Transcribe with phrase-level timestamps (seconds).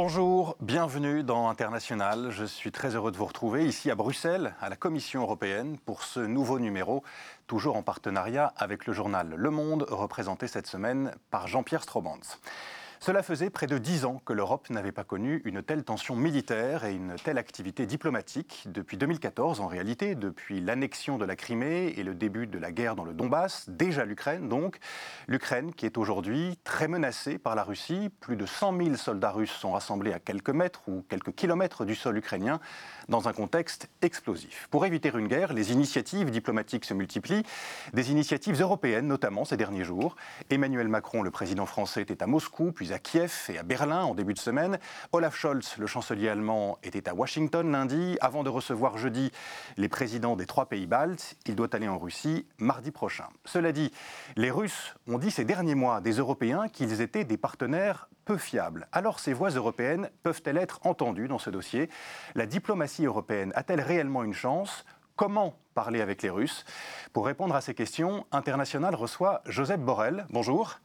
[0.00, 2.30] Bonjour, bienvenue dans International.
[2.30, 6.04] Je suis très heureux de vous retrouver ici à Bruxelles, à la Commission européenne, pour
[6.04, 7.02] ce nouveau numéro,
[7.48, 12.20] toujours en partenariat avec le journal Le Monde, représenté cette semaine par Jean-Pierre Strobans.
[13.00, 16.84] Cela faisait près de dix ans que l'Europe n'avait pas connu une telle tension militaire
[16.84, 18.64] et une telle activité diplomatique.
[18.66, 22.96] Depuis 2014, en réalité, depuis l'annexion de la Crimée et le début de la guerre
[22.96, 24.78] dans le Donbass, déjà l'Ukraine donc.
[25.28, 28.10] L'Ukraine qui est aujourd'hui très menacée par la Russie.
[28.20, 31.94] Plus de 100 000 soldats russes sont rassemblés à quelques mètres ou quelques kilomètres du
[31.94, 32.58] sol ukrainien
[33.08, 34.68] dans un contexte explosif.
[34.70, 37.42] Pour éviter une guerre, les initiatives diplomatiques se multiplient,
[37.94, 40.16] des initiatives européennes notamment ces derniers jours.
[40.50, 44.14] Emmanuel Macron, le président français, était à Moscou, puis à Kiev et à Berlin en
[44.14, 44.78] début de semaine.
[45.12, 49.30] Olaf Scholz, le chancelier allemand, était à Washington lundi avant de recevoir jeudi
[49.76, 51.36] les présidents des trois pays baltes.
[51.46, 53.28] Il doit aller en Russie mardi prochain.
[53.44, 53.92] Cela dit,
[54.36, 58.86] les Russes ont dit ces derniers mois des Européens qu'ils étaient des partenaires peu fiables.
[58.92, 61.88] Alors ces voix européennes peuvent-elles être entendues dans ce dossier?
[62.34, 64.84] La diplomatie européenne a-t-elle réellement une chance?
[65.16, 66.64] Comment parler avec les Russes?
[67.12, 70.26] Pour répondre à ces questions, International reçoit Joseph Borrell.
[70.30, 70.78] Bonjour.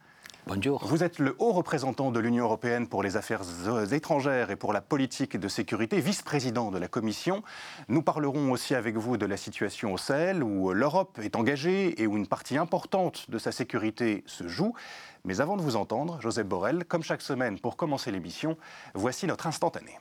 [0.45, 0.85] Bonjour.
[0.85, 3.43] Vous êtes le haut représentant de l'Union européenne pour les affaires
[3.93, 7.43] étrangères et pour la politique de sécurité, vice-président de la Commission.
[7.87, 12.07] Nous parlerons aussi avec vous de la situation au Sahel, où l'Europe est engagée et
[12.07, 14.73] où une partie importante de sa sécurité se joue.
[15.23, 18.57] Mais avant de vous entendre, Joseph Borrell, comme chaque semaine pour commencer l'émission,
[18.95, 19.97] voici notre instantané.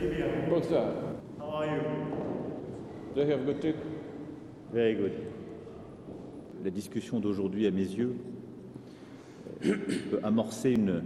[0.00, 1.82] How are you?
[3.14, 3.74] Do you have good
[4.72, 5.12] Very good.
[6.64, 8.16] La discussion d'aujourd'hui, à mes yeux,
[9.60, 11.02] peut amorcer une,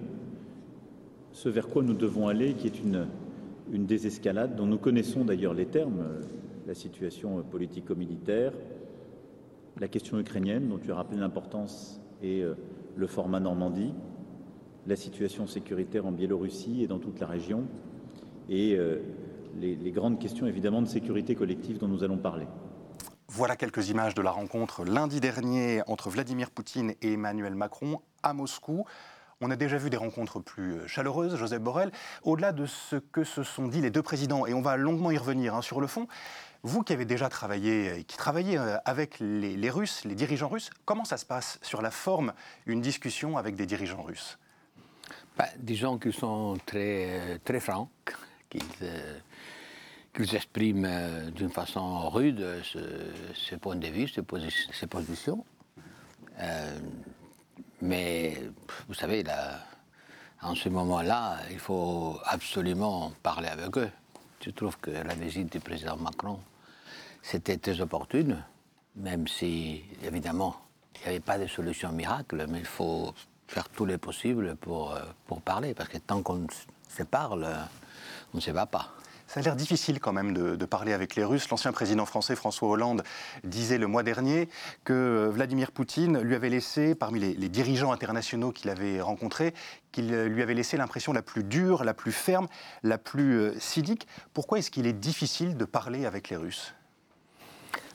[1.33, 3.09] ce vers quoi nous devons aller, qui est une,
[3.73, 6.21] une désescalade dont nous connaissons d'ailleurs les termes, euh,
[6.69, 8.53] la situation politico-militaire,
[9.81, 12.55] la question ukrainienne dont tu as rappelé l'importance et euh,
[12.95, 13.93] le format Normandie,
[14.87, 17.65] la situation sécuritaire en Biélorussie et dans toute la région,
[18.49, 19.01] et euh,
[19.61, 22.47] les, les grandes questions évidemment de sécurité collective dont nous allons parler.
[23.29, 28.33] Voilà quelques images de la rencontre lundi dernier entre Vladimir Poutine et Emmanuel Macron à
[28.33, 28.85] Moscou.
[29.41, 31.91] On a déjà vu des rencontres plus chaleureuses, Joseph Borrell.
[32.23, 35.19] Au-delà de ce que se sont dit les deux présidents, et on va longuement y
[35.19, 36.07] revenir hein, sur le fond,
[36.63, 40.71] vous qui avez déjà travaillé, qui travaillez euh, avec les, les, Russes, les dirigeants russes,
[40.85, 42.33] comment ça se passe sur la forme,
[42.67, 44.39] une discussion avec des dirigeants russes?
[45.37, 47.91] Bah, Disons qu'ils sont très, très francs,
[48.59, 48.87] qu'ils...
[48.89, 49.21] Euh
[50.33, 52.45] expriment euh, d'une façon rude
[53.35, 54.23] ses points de vue, ses,
[54.87, 55.45] positions.
[56.39, 56.79] Euh,
[57.83, 58.43] mais
[58.89, 59.25] vous savez,
[60.43, 63.91] en ce moment-là, il faut absolument parler avec eux.
[64.41, 66.39] Je trouve que la visite du président Macron,
[67.23, 68.43] c'était très opportune,
[68.97, 70.57] même si, évidemment,
[70.97, 73.15] il n'y avait pas de solution miracle, mais il faut
[73.47, 76.47] faire tout le possible pour, euh, pour parler, parce que tant qu'on
[76.89, 77.47] se parle,
[78.33, 78.95] on ne se va pas.
[79.27, 81.49] Ça a l'air difficile quand même de, parler avec les Russes.
[81.49, 83.03] L'ancien président français François Hollande
[83.43, 84.49] disait le mois dernier
[84.85, 89.55] que Vladimir Poutine lui avait laissé, parmi les, dirigeants internationaux qu'il avait rencontrés,
[89.93, 92.47] qu'il lui avait laissé l'impression la plus dure, la plus ferme,
[92.83, 94.07] la plus euh, cynique.
[94.35, 96.75] Pourquoi est-ce qu'il est difficile de parler avec les Russes?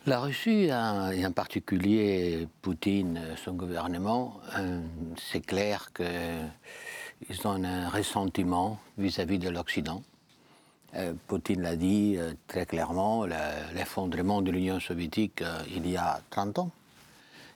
[0.10, 4.82] La Russie, et en particulier Poutine, son gouvernement, euh,
[5.18, 10.02] c'est clair qu'ils ont un ressentiment vis-à-vis -vis de l'Occident.
[10.96, 13.28] Euh, Poutine l'a dit euh, très clairement,
[13.76, 15.44] l'effondrement de l'Union soviétique
[15.78, 16.72] il y a 30 ans,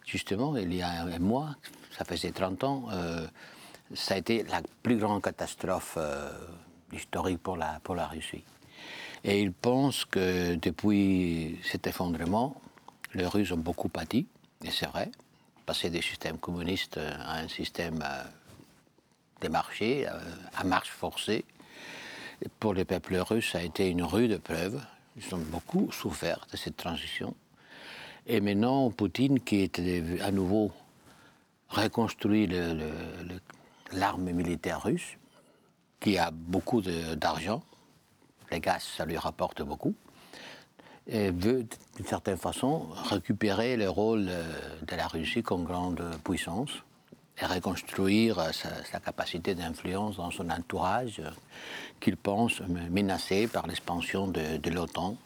[0.05, 1.55] justement, il y a un mois,
[1.97, 2.79] ça faisait 30 ans,
[3.95, 5.97] ça a été la plus grande catastrophe
[6.91, 8.43] historique pour la, pour la Russie.
[9.23, 12.61] Et il pense que depuis cet effondrement,
[13.13, 14.27] les Russes ont beaucoup pâti,
[14.63, 15.11] et c'est vrai,
[15.65, 18.03] passer des systèmes communistes à un système
[19.39, 21.45] des marchés, à marche forcée,
[22.59, 24.81] pour les peuples russes, ça a été une rude preuve.
[25.15, 27.35] Ils ont beaucoup souffert de cette transition.
[28.27, 29.79] Et maintenant, Poutine, qui est
[30.21, 30.71] à nouveau
[31.69, 32.49] reconstruit
[33.91, 35.17] l'arme militaire russe,
[35.99, 37.63] qui a beaucoup d'argent,
[38.53, 39.95] les gaz, ça lui rapporte beaucoup,
[41.07, 41.65] et veut
[41.95, 46.71] d'une certaine façon récupérer le rôle de la Russie comme grande puissance
[47.41, 51.21] et reconstruire sa, capacité d'influence dans son entourage
[51.99, 52.61] qu'il pense
[52.91, 55.17] menacé par l'expansion de, l'OTAN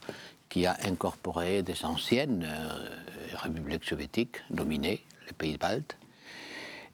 [0.49, 5.97] qui a incorporé des anciennes euh, républiques soviétiques dominées, les pays baltes,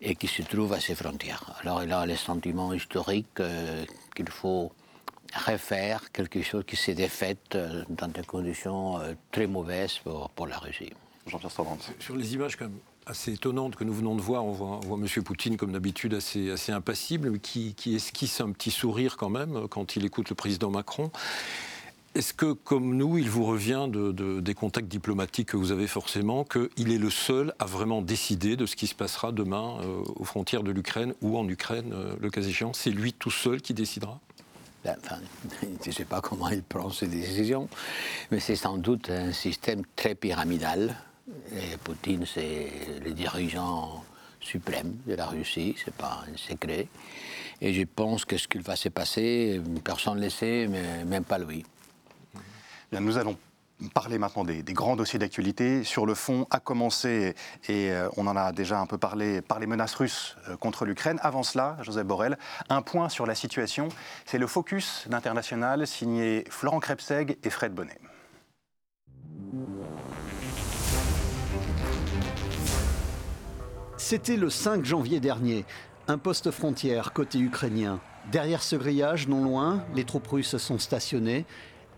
[0.02, 1.56] et qui se trouvent à ses frontières.
[1.62, 4.72] Alors il a le sentiment historique euh, qu'il faut
[5.34, 10.58] refaire quelque chose qui s'est défait dans des conditions euh, très mauvaises pour, pour la
[10.58, 10.92] Russie.
[11.28, 11.52] Jean-Pierre
[12.00, 14.46] Sur les images, comme assez étonnante que nous venons de voir.
[14.46, 15.08] On voit, on M.
[15.24, 19.68] Poutine, comme d'habitude, assez, assez impassible, mais qui, qui esquisse un petit sourire quand même
[19.70, 21.12] quand il écoute le président Macron.
[22.16, 26.44] Est-ce que, comme nous, il vous revient de, des contacts diplomatiques que vous avez forcément,
[26.44, 30.24] qu'il est le seul à vraiment décider de ce qui se passera demain euh, aux
[30.24, 32.72] frontières de l'Ukraine ou en Ukraine, euh, le cas échéant?
[32.74, 34.20] C'est lui tout seul qui décidera?
[34.84, 34.96] Ben,
[35.84, 37.70] je ne sais pas comment il prend ses décisions,
[38.32, 40.96] mais c'est sans doute un système très pyramidal.
[41.54, 42.70] Et Poutine, c'est
[43.04, 44.04] le dirigeant
[44.40, 46.88] suprême de la Russie, c'est pas un secret.
[47.62, 51.24] Et je pense que ce qu'il va se passer, personne ne le sait, mais même
[51.24, 51.64] pas lui
[53.00, 53.38] nous allons
[53.90, 55.84] parler maintenant des, grands dossiers d'actualité.
[55.84, 57.36] Sur le fond, à commencer,
[57.68, 60.86] et euh, on en a déjà un peu parlé, par les menaces russes euh, contre
[60.86, 61.20] l'Ukraine.
[61.22, 62.38] Avant cela, Joseph Borrell,
[62.70, 63.90] un point sur la situation.
[64.26, 68.00] C'est le focus d'International signé Florent Krebseg et Fred Bonnet.
[73.98, 75.66] C'était le 5 janvier dernier,
[76.08, 78.02] un poste frontière côté ukrainien.
[78.32, 81.46] Derrière ce grillage, non loin, les troupes russes sont stationnées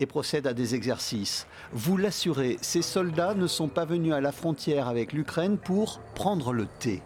[0.00, 1.46] et procède à des exercices.
[1.72, 6.52] Vous l'assurez, ces soldats ne sont pas venus à la frontière avec l'Ukraine pour prendre
[6.52, 7.02] le thé.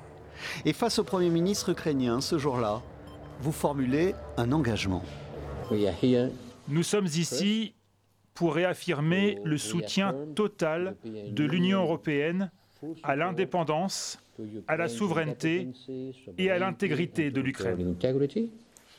[0.65, 2.83] Et face au Premier ministre ukrainien ce jour-là,
[3.41, 5.03] vous formulez un engagement.
[6.69, 7.75] Nous sommes ici
[8.35, 12.51] pour réaffirmer le soutien total de l'Union européenne
[13.03, 14.19] à l'indépendance,
[14.67, 15.69] à la souveraineté
[16.39, 17.97] et à l'intégrité de l'Ukraine.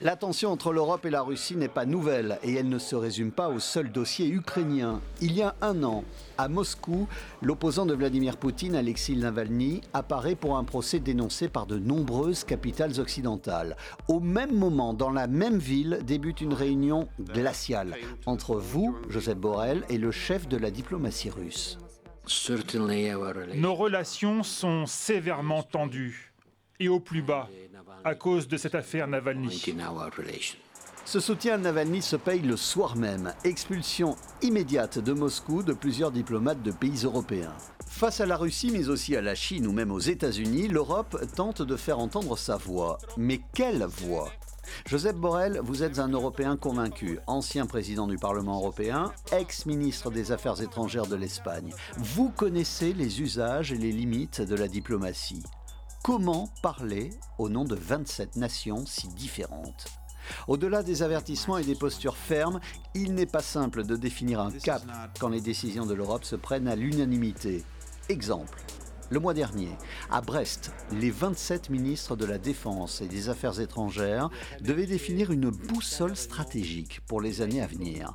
[0.03, 3.31] La tension entre l'Europe et la Russie n'est pas nouvelle et elle ne se résume
[3.31, 4.99] pas au seul dossier ukrainien.
[5.21, 6.03] Il y a un an,
[6.39, 7.07] à Moscou,
[7.43, 12.99] l'opposant de Vladimir Poutine, Alexei Navalny, apparaît pour un procès dénoncé par de nombreuses capitales
[12.99, 13.77] occidentales.
[14.07, 17.93] Au même moment, dans la même ville, débute une réunion glaciale
[18.25, 21.77] entre vous, Joseph Borrell, et le chef de la diplomatie russe.
[23.53, 26.33] Nos relations sont sévèrement tendues
[26.79, 27.47] et au plus bas
[28.03, 29.63] à cause de cette affaire Navalny.
[31.05, 33.33] Ce soutien à Navalny se paye le soir même.
[33.43, 37.55] Expulsion immédiate de Moscou de plusieurs diplomates de pays européens.
[37.87, 41.61] Face à la Russie, mais aussi à la Chine ou même aux États-Unis, l'Europe tente
[41.61, 42.97] de faire entendre sa voix.
[43.17, 44.31] Mais quelle voix?
[44.85, 50.61] Joseph Borrell, vous êtes un Européen convaincu, ancien président du Parlement européen, ex-ministre des Affaires
[50.61, 51.73] étrangères de l'Espagne.
[51.97, 55.43] Vous connaissez les usages et les limites de la diplomatie.
[56.03, 59.85] Comment parler au nom de 27 nations si différentes
[60.47, 62.59] au-delà des avertissements et des postures fermes,
[62.93, 64.81] il n'est pas simple de définir un cap
[65.19, 67.63] quand les décisions de l'Europe se prennent à l'unanimité.
[68.07, 68.63] Exemple.
[69.09, 69.71] Le mois dernier,
[70.09, 74.29] à Brest, les 27 ministres de la Défense et des Affaires étrangères
[74.61, 78.13] devaient définir une boussole stratégique pour les années à venir.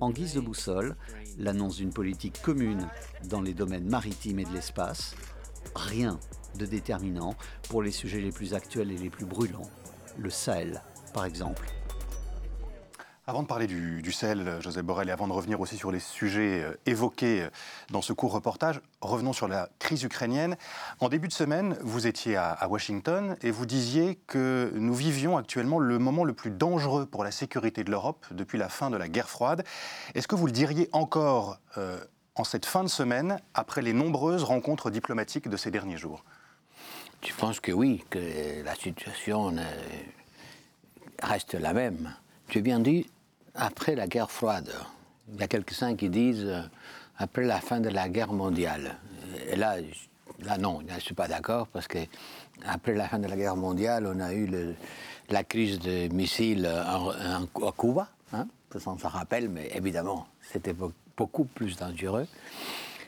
[0.00, 0.96] En guise de boussole,
[1.38, 2.88] l'annonce d'une politique commune
[3.28, 5.14] dans les domaines maritimes et de l'espace,
[5.76, 6.18] rien
[6.58, 7.34] de déterminant
[7.68, 9.70] pour les sujets les plus actuels et les plus brûlants,
[10.18, 10.82] le Sahel
[11.12, 11.66] par exemple.
[13.28, 16.64] Avant de parler du, Sahel, Joseph Borrell, et avant de revenir aussi sur les sujets
[16.64, 17.50] euh, évoqués euh,
[17.90, 20.56] dans ce court reportage, revenons sur la crise ukrainienne.
[20.98, 25.78] En début de semaine, vous étiez à, Washington et vous disiez que nous vivions actuellement
[25.78, 29.08] le moment le plus dangereux pour la sécurité de l'Europe depuis la fin de la
[29.08, 29.62] guerre froide.
[30.16, 32.00] Est-ce que vous le diriez encore euh,
[32.34, 36.24] en cette fin de semaine, après les nombreuses rencontres diplomatiques de ces derniers jours?
[37.24, 39.54] Je pense que oui, que la situation
[41.22, 42.14] reste la même.
[42.48, 43.06] Tu as bien dit,
[43.54, 44.72] après la guerre froide,
[45.32, 46.62] il y a quelques-uns qui disent euh,
[47.18, 48.96] après la fin de la guerre mondiale.
[49.48, 49.76] Et là,
[50.40, 51.98] là non, je ne suis pas d'accord parce que
[52.66, 54.48] après la fin de la guerre mondiale, on a eu
[55.28, 57.00] la crise des missiles à
[57.78, 58.08] Cuba.
[58.32, 60.74] Hein, on s'en rappelle, mais évidemment, c'était
[61.16, 62.26] beaucoup plus dangereux.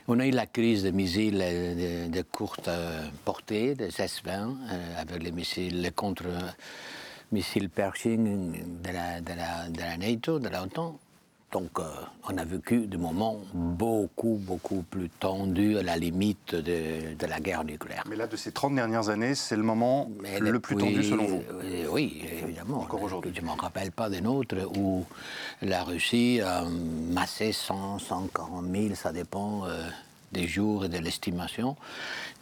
[0.06, 5.22] On a eu la crise des missiles de, courte euh, portée, des S-20, euh, avec
[5.22, 6.26] les missiles contre
[7.32, 10.98] missiles Pershing de la, de la, de la NATO, de.
[11.54, 11.84] Donc, euh,
[12.28, 17.38] on a vécu des moments beaucoup, beaucoup plus tendus à la limite de, de, la
[17.38, 18.02] guerre nucléaire.
[18.10, 21.42] Mais là, de ces 30 dernières années, c'est le moment le plus tendu selon vous
[21.92, 22.80] Oui, évidemment.
[22.80, 23.30] Encore aujourd'hui.
[23.32, 25.06] Je ne m'en rappelle pas d'un autre où
[25.62, 29.62] la Russie a massé 100, 140 000, ça dépend
[30.34, 31.76] des jours et de l'estimation,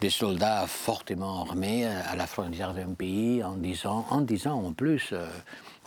[0.01, 5.11] des soldats fortement armés à la frontière d'un pays en disant, en disant en plus
[5.13, 5.27] euh,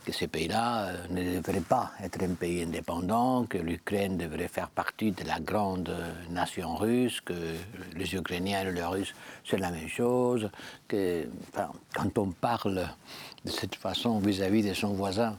[0.06, 4.70] que ces pays-là euh, ne devraient pas être un pays indépendant, que l'Ukraine devrait faire
[4.70, 5.92] partie de la grande
[6.30, 7.34] nation russe, que
[7.96, 10.48] les Ukrainiens et les Russes, c'est la même chose,
[10.86, 11.28] que
[11.94, 12.88] quand on parle
[13.44, 15.36] de cette façon vis-à-vis -vis de son voisin,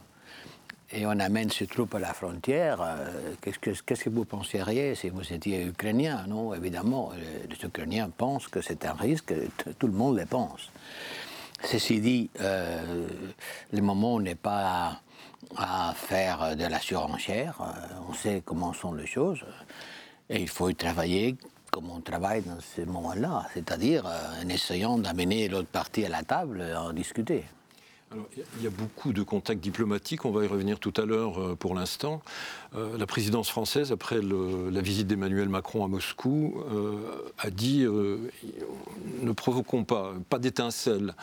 [0.90, 4.94] et on amène ces troupes à la frontière, euh, qu'est-ce, que, qu'est-ce que vous penseriez
[4.94, 6.24] si vous étiez ukrainien?
[6.26, 7.12] Non, évidemment,
[7.48, 9.34] les Ukrainiens pensent que c'est un risque,
[9.78, 10.70] tout le monde le pense.
[11.64, 13.06] Ceci dit, euh,
[13.72, 15.00] le moment n'est pas
[15.56, 17.56] à, faire de la surenchère,
[18.08, 19.44] on sait comment sont les choses,
[20.30, 21.36] et il faut y travailler
[21.70, 26.62] comme on travaille dans ce moment-là, c'est-à-dire en essayant d'amener l'autre partie à la table
[26.62, 27.44] et en discuter
[28.56, 31.54] il y a beaucoup de contacts diplomatiques, on va y revenir tout à l'heure euh,
[31.54, 32.22] pour l'instant.
[32.74, 39.32] Euh, la présidence française, après la visite d'Emmanuel Macron à Moscou, euh, a dit ne
[39.32, 41.14] provoquons pas, pas d'étincelles.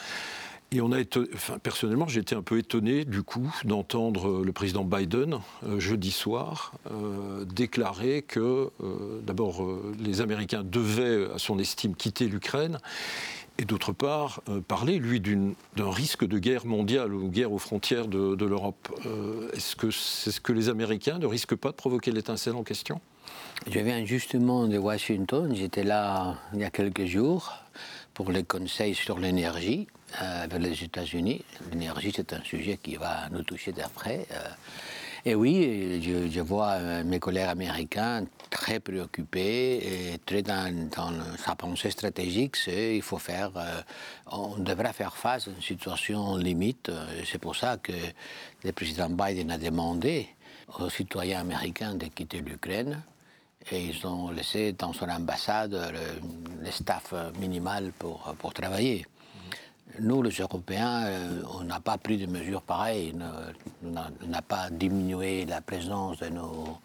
[0.71, 1.21] Et on a été,
[1.61, 5.39] personnellement, j'ai été un peu étonné du coup d'entendre le président Biden
[5.77, 6.73] jeudi soir
[7.45, 8.71] déclarer que
[9.21, 9.63] d'abord
[9.99, 12.79] les Américains devaient, à son estime, quitter l'Ukraine
[13.57, 18.07] et d'autre part, euh, parler, lui, d'un risque de guerre mondiale ou guerre aux frontières
[18.07, 18.89] de, l'Europe.
[19.05, 22.63] Euh, est-ce que c'est ce que les Américains ne risquent pas de provoquer l'étincelle en
[22.63, 22.99] question?
[23.67, 25.55] Je viens justement de Washington.
[25.55, 27.53] J'étais là il y a quelques jours
[28.13, 29.87] pour les conseils sur l'énergie
[30.21, 31.43] euh, avec les États-Unis.
[31.71, 34.27] L'énergie, c'est un sujet qui va nous toucher d'après.
[35.27, 39.77] Et oui, je, vois euh, mes collègues américains très préoccupés
[40.13, 40.71] et très dans,
[41.43, 43.81] sa pensée stratégique, c'est il faut faire, euh,
[44.27, 46.91] on devrait faire face à une situation limite.
[47.25, 47.91] C'est pour ça que
[48.63, 50.27] le président Biden a demandé
[50.77, 53.01] aux citoyens américains de quitter l'Ukraine.
[53.71, 59.07] Et ils ont laissé dans son ambassade le, le staff minimal pour, pour travailler.
[59.99, 63.13] Nous, les Européens, euh, on n'a pas pris de mesures pareilles.
[63.83, 66.79] On n'a pas diminué la présence de nos,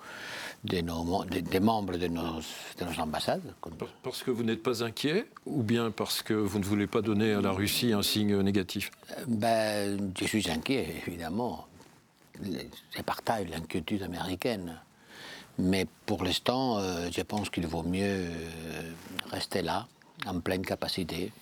[0.64, 2.40] des membres de nos,
[2.78, 3.54] de nos, ambassades.
[4.02, 7.32] Parce que vous n'êtes pas inquiet ou bien parce que vous ne voulez pas donner
[7.32, 8.90] à la Russie un signe négatif?
[9.10, 11.66] Euh, ben, Je suis inquiet, évidemment.
[12.42, 14.78] Je partage l'inquiétude américaine.
[15.58, 18.28] Mais pour l'instant, euh, je pense qu'il vaut mieux
[19.30, 19.86] rester là,
[20.26, 21.32] en pleine capacité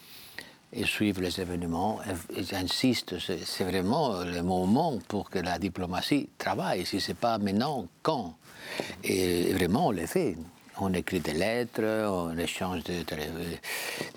[0.72, 2.00] et suivre les événements.
[2.36, 6.84] J'insiste, c'est vraiment le moment pour que la diplomatie travaille.
[6.84, 8.36] Si ce n'est pas maintenant, quand?
[9.02, 10.36] Et vraiment, on le fait.
[10.80, 13.04] On écrit des lettres, on échange des,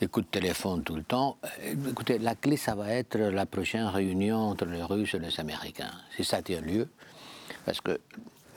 [0.07, 1.37] coups de téléphone tout le temps.
[1.63, 5.91] Écoutez, la clé, ça va être la prochaine réunion entre les Russes et les Américains.
[6.15, 6.87] Si ça tient lieu,
[7.65, 7.99] parce que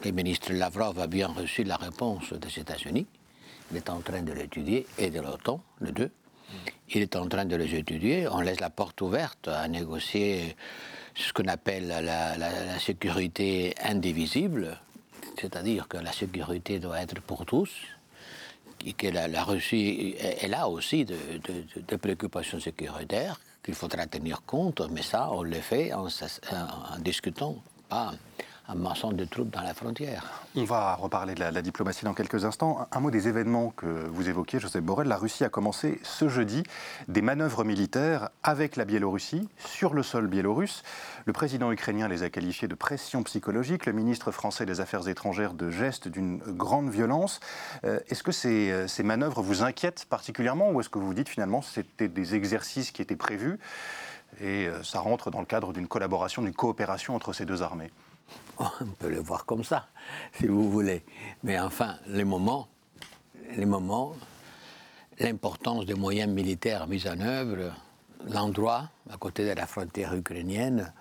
[0.05, 3.07] le ministre Lavrov a bien reçu la réponse des États-Unis.
[3.71, 6.11] Il est en train de l'étudier, et de l'OTAN, les deux.
[6.91, 8.29] Il est en train de les étudier.
[8.29, 10.57] On laisse la porte ouverte à négocier
[11.15, 14.79] ce qu'on appelle la, sécurité indivisible,
[15.41, 17.71] c'est-à-dire que la sécurité doit être pour tous,
[18.85, 25.03] et que la, Russie est, là aussi de, préoccupations sécuritaires qu'il faudra tenir compte, mais
[25.03, 27.57] ça, on le fait en, en discutant,
[27.89, 28.13] pas
[28.75, 30.43] maçon de troupes dans la frontière.
[30.57, 32.89] On va reparler de la, diplomatie dans quelques instants.
[32.93, 35.07] Un, mot des événements que vous évoquiez, Joseph Borrell.
[35.07, 36.63] La Russie a commencé ce jeudi
[37.09, 40.83] des manœuvres militaires avec la Biélorussie sur le sol biélorusse.
[41.27, 45.53] Le président ukrainien les a qualifiés de pression psychologique, le ministre français des Affaires étrangères
[45.53, 47.41] de gestes d'une grande violence.
[47.85, 51.15] Euh, est-ce que ces, euh, ces manœuvres vous inquiètent particulièrement ou est-ce que vous vous
[51.15, 53.59] dites finalement que c'était des exercices qui étaient prévus
[54.41, 57.91] et euh, ça rentre dans le cadre d'une collaboration, d'une coopération entre ces deux armées?
[58.81, 59.89] on peut le voir comme ça,
[60.39, 61.03] si vous voulez.
[61.43, 62.69] Mais enfin, les moments,
[63.57, 64.15] les moments,
[65.19, 67.73] l'importance des moyens militaires mis en œuvre,
[68.29, 70.93] l'endroit à côté de la frontière ukrainienne,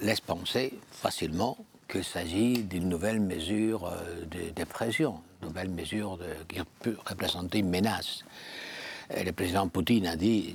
[0.00, 1.56] laisse penser facilement
[1.88, 7.70] qu'il s'agit d'une nouvelle mesure euh, de, pression, une nouvelle mesure qui peut représenter une
[7.70, 8.24] menace
[9.16, 10.54] le président Poutine a dit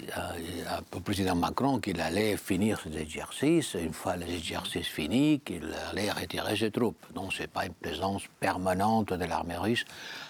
[0.95, 6.11] au président Macron qu'il allait finir ses exercices, une fois les exercices finis, qu'il allait
[6.11, 7.05] retirer ses troupes.
[7.13, 9.85] Donc ce n'est pas une présence permanente de l'armée russe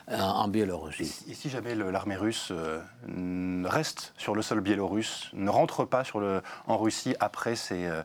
[0.10, 1.26] euh, en Biélorussie.
[1.30, 2.82] Et si jamais l'armée russe euh,
[3.66, 6.04] reste sur le sol biélorusse, ne rentre pas
[6.68, 7.86] en Russie après ces...
[7.86, 8.04] Euh,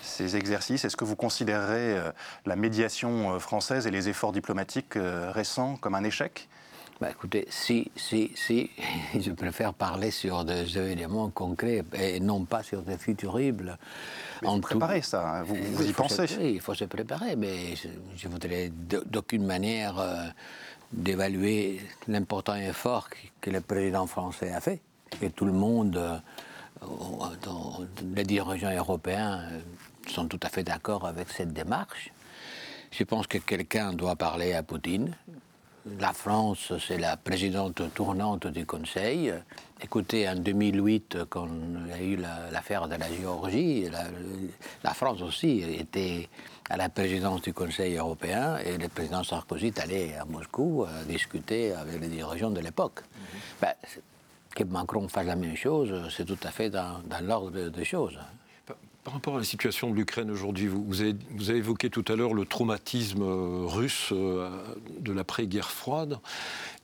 [0.00, 1.96] ces exercices Est-ce que vous considérez
[2.46, 6.48] la médiation française et les efforts diplomatiques récents comme un échec?
[7.00, 8.70] Bah, écoutez, si, si, si,
[9.20, 13.78] je préfère parler sur des événements concrets et non pas sur des futuribles.
[14.42, 17.76] Mais vous préparez ça, hein, vous, vous y pensez Oui, il faut se préparer, mais
[17.76, 18.70] je ne voudrais
[19.06, 20.24] d'aucune manière euh,
[20.92, 23.08] d'évaluer l'important effort
[23.40, 24.80] que le président français a fait.
[25.22, 26.18] Et tout le monde, euh,
[28.14, 29.60] les dirigeants européens euh,
[30.08, 32.10] sont tout à fait d'accord avec cette démarche.
[32.90, 35.14] Je pense que quelqu'un doit parler à Poutine,
[35.98, 39.32] la France, c'est la présidente tournante du Conseil.
[39.80, 42.16] Écoutez, en 2008, quand il y a eu
[42.52, 43.88] l'affaire de la Géorgie,
[44.82, 46.28] la, France aussi était
[46.68, 51.04] à la présidence du Conseil européen et le président Sarkozy est allé à Moscou euh,
[51.04, 53.00] discuter avec les dirigeants de l'époque.
[53.60, 53.72] Ben,
[54.54, 58.18] que Macron fasse la même chose, c'est tout à fait dans, l'ordre des choses.
[59.08, 61.16] Par rapport à la situation de l'Ukraine aujourd'hui, vous, avez,
[61.48, 64.50] évoqué tout à l'heure le traumatisme euh, russe euh,
[65.00, 66.18] de l'après-guerre froide.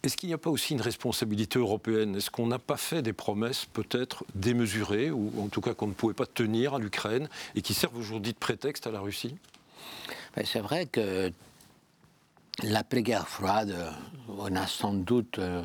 [0.02, 2.16] Est-ce qu'il n'y a pas aussi une responsabilité européenne?
[2.16, 5.93] Est-ce qu'on n'a pas fait des promesses peut-être démesurées, ou en tout cas qu'on ne
[5.93, 9.37] pouvait pas tenir à l'Ukraine, et qui servent aujourd'hui de prétexte à la Russie?
[10.47, 11.31] C'est vrai que
[12.62, 13.76] l'après-guerre froide,
[14.38, 15.62] on a sans doute euh,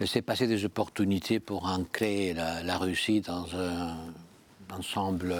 [0.00, 3.98] laissé passer des opportunités pour ancrer la Russie dans un
[4.72, 5.36] ensemble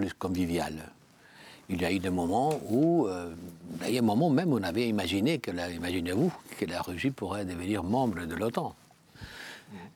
[0.00, 0.74] plus convivial.
[1.68, 3.34] Il y a eu des moments où, euh,
[3.86, 7.10] il y a des moments même où on avait imaginé que, imaginez-vous, que la Russie
[7.10, 8.74] pourrait devenir membre de l'OTAN.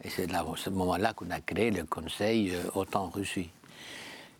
[0.04, 3.48] Et c'est à ce moment-là qu'on a créé le Conseil euh, OTAN-Russie.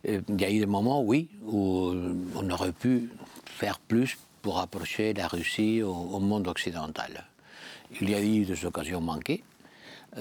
[0.07, 1.91] Il y a eu des moments, oui, où
[2.35, 3.09] on aurait pu
[3.45, 7.25] faire plus pour approcher la Russie au, monde occidental.
[7.99, 9.43] Il y a eu des occasions manquées,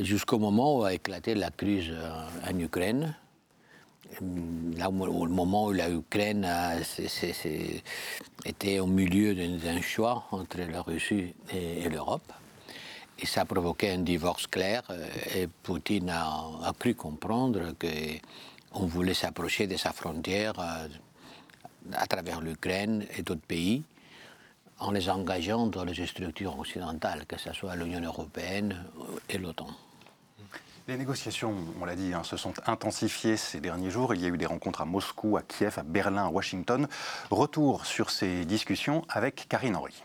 [0.01, 3.15] jusqu'au moment où a éclaté la crise euh, en Ukraine,
[4.77, 6.49] là au moment où l'Ukraine
[8.45, 12.33] était au milieu d'un choix entre la Russie et, l'Europe.
[13.19, 15.07] Et ça a provoqué un divorce clair euh,
[15.37, 20.89] et Poutine a, cru comprendre qu'on voulait s'approcher de sa frontière euh,
[21.93, 23.85] à travers l'Ukraine et d'autres pays
[24.81, 28.85] en les engageant dans les structures occidentales, que ce soit l'Union européenne
[29.29, 29.69] et l'OTAN.
[30.87, 34.15] Les négociations, on l'a dit, hein, se sont intensifiées ces derniers jours.
[34.15, 36.87] Il y a eu des rencontres à Moscou, à Kiev, à Berlin, à Washington.
[37.31, 40.03] Retour sur ces discussions avec Karine Henry.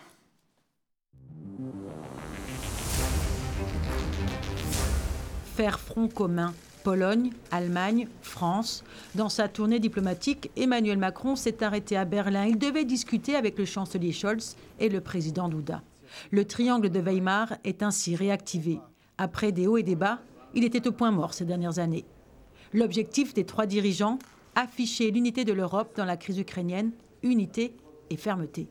[5.57, 6.53] Faire front commun.
[6.85, 8.85] Pologne, Allemagne, France.
[9.15, 12.45] Dans sa tournée diplomatique, Emmanuel Macron s'est arrêté à Berlin.
[12.45, 15.81] Il devait discuter avec le chancelier Scholz et le président Duda.
[16.31, 18.79] Le triangle de Weimar est ainsi réactivé.
[19.17, 20.19] Après des hauts et des bas,
[20.53, 22.05] il était au point mort ces dernières années.
[22.73, 24.19] L'objectif des trois dirigeants,
[24.55, 26.91] afficher l'unité de l'Europe dans la crise ukrainienne,
[27.23, 27.75] unité
[28.09, 28.67] et fermeté.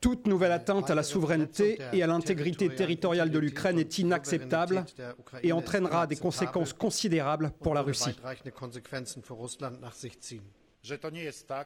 [0.00, 4.84] Toute nouvelle atteinte à la souveraineté et à l'intégrité territoriale de l'Ukraine est inacceptable
[5.42, 8.16] et entraînera des conséquences considérables pour la Russie.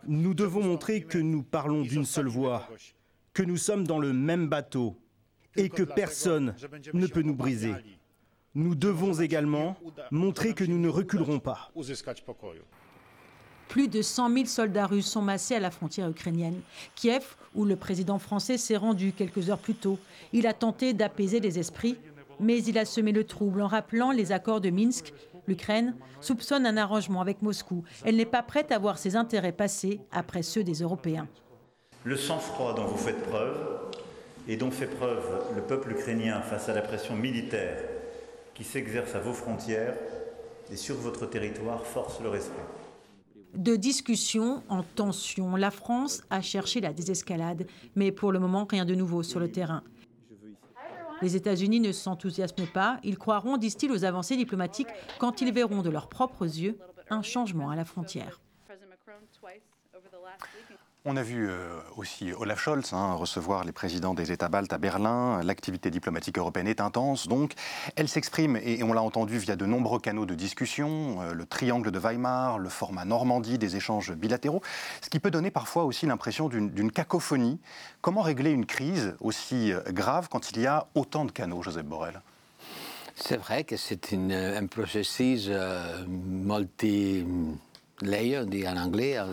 [0.06, 2.68] Nous devons montrer que nous parlons d'une seule voix,
[3.34, 4.96] que nous sommes dans le même bateau
[5.60, 6.54] et que personne
[6.92, 7.74] ne peut nous briser.
[8.54, 9.76] Nous devons également
[10.10, 11.70] montrer que nous ne reculerons pas.
[13.68, 16.60] Plus de 100 000 soldats russes sont massés à la frontière ukrainienne.
[16.96, 19.98] Kiev, où le président français s'est rendu quelques heures plus tôt,
[20.32, 21.96] il a tenté d'apaiser les esprits,
[22.40, 25.12] mais il a semé le trouble en rappelant les accords de Minsk.
[25.46, 27.84] L'Ukraine soupçonne un arrangement avec Moscou.
[28.04, 31.28] Elle n'est pas prête à voir ses intérêts passer après ceux des Européens.
[32.02, 33.56] Le sang-froid dont vous faites preuve
[34.48, 35.24] et dont fait preuve
[35.54, 37.78] le peuple ukrainien face à la pression militaire
[38.54, 39.94] qui s'exerce à vos frontières
[40.70, 42.62] et sur votre territoire force le respect.
[43.54, 48.84] De discussion en tension, la France a cherché la désescalade, mais pour le moment, rien
[48.84, 49.82] de nouveau sur le terrain.
[51.20, 52.98] Les États-Unis ne s'enthousiasment pas.
[53.02, 56.78] Ils croiront, disent-ils, aux avancées diplomatiques quand ils verront de leurs propres yeux
[57.10, 58.40] un changement à la frontière.
[61.06, 64.76] On a vu euh, aussi Olaf Scholz hein, recevoir les présidents des États baltes à
[64.76, 65.42] Berlin.
[65.42, 67.54] L'activité diplomatique européenne est intense, donc
[67.96, 71.90] elle s'exprime, et on l'a entendu via de nombreux canaux de discussion, euh, le triangle
[71.90, 74.60] de Weimar, le format Normandie, des échanges bilatéraux,
[75.00, 77.58] ce qui peut donner parfois aussi l'impression d'une cacophonie.
[78.02, 81.86] Comment régler une crise aussi euh, grave quand il y a autant de canaux, Joseph
[81.86, 82.20] Borrell?
[83.16, 85.50] C'est vrai que c'est un processus
[86.06, 87.24] multi
[88.02, 89.18] layer, on dit en anglais.
[89.18, 89.26] Euh,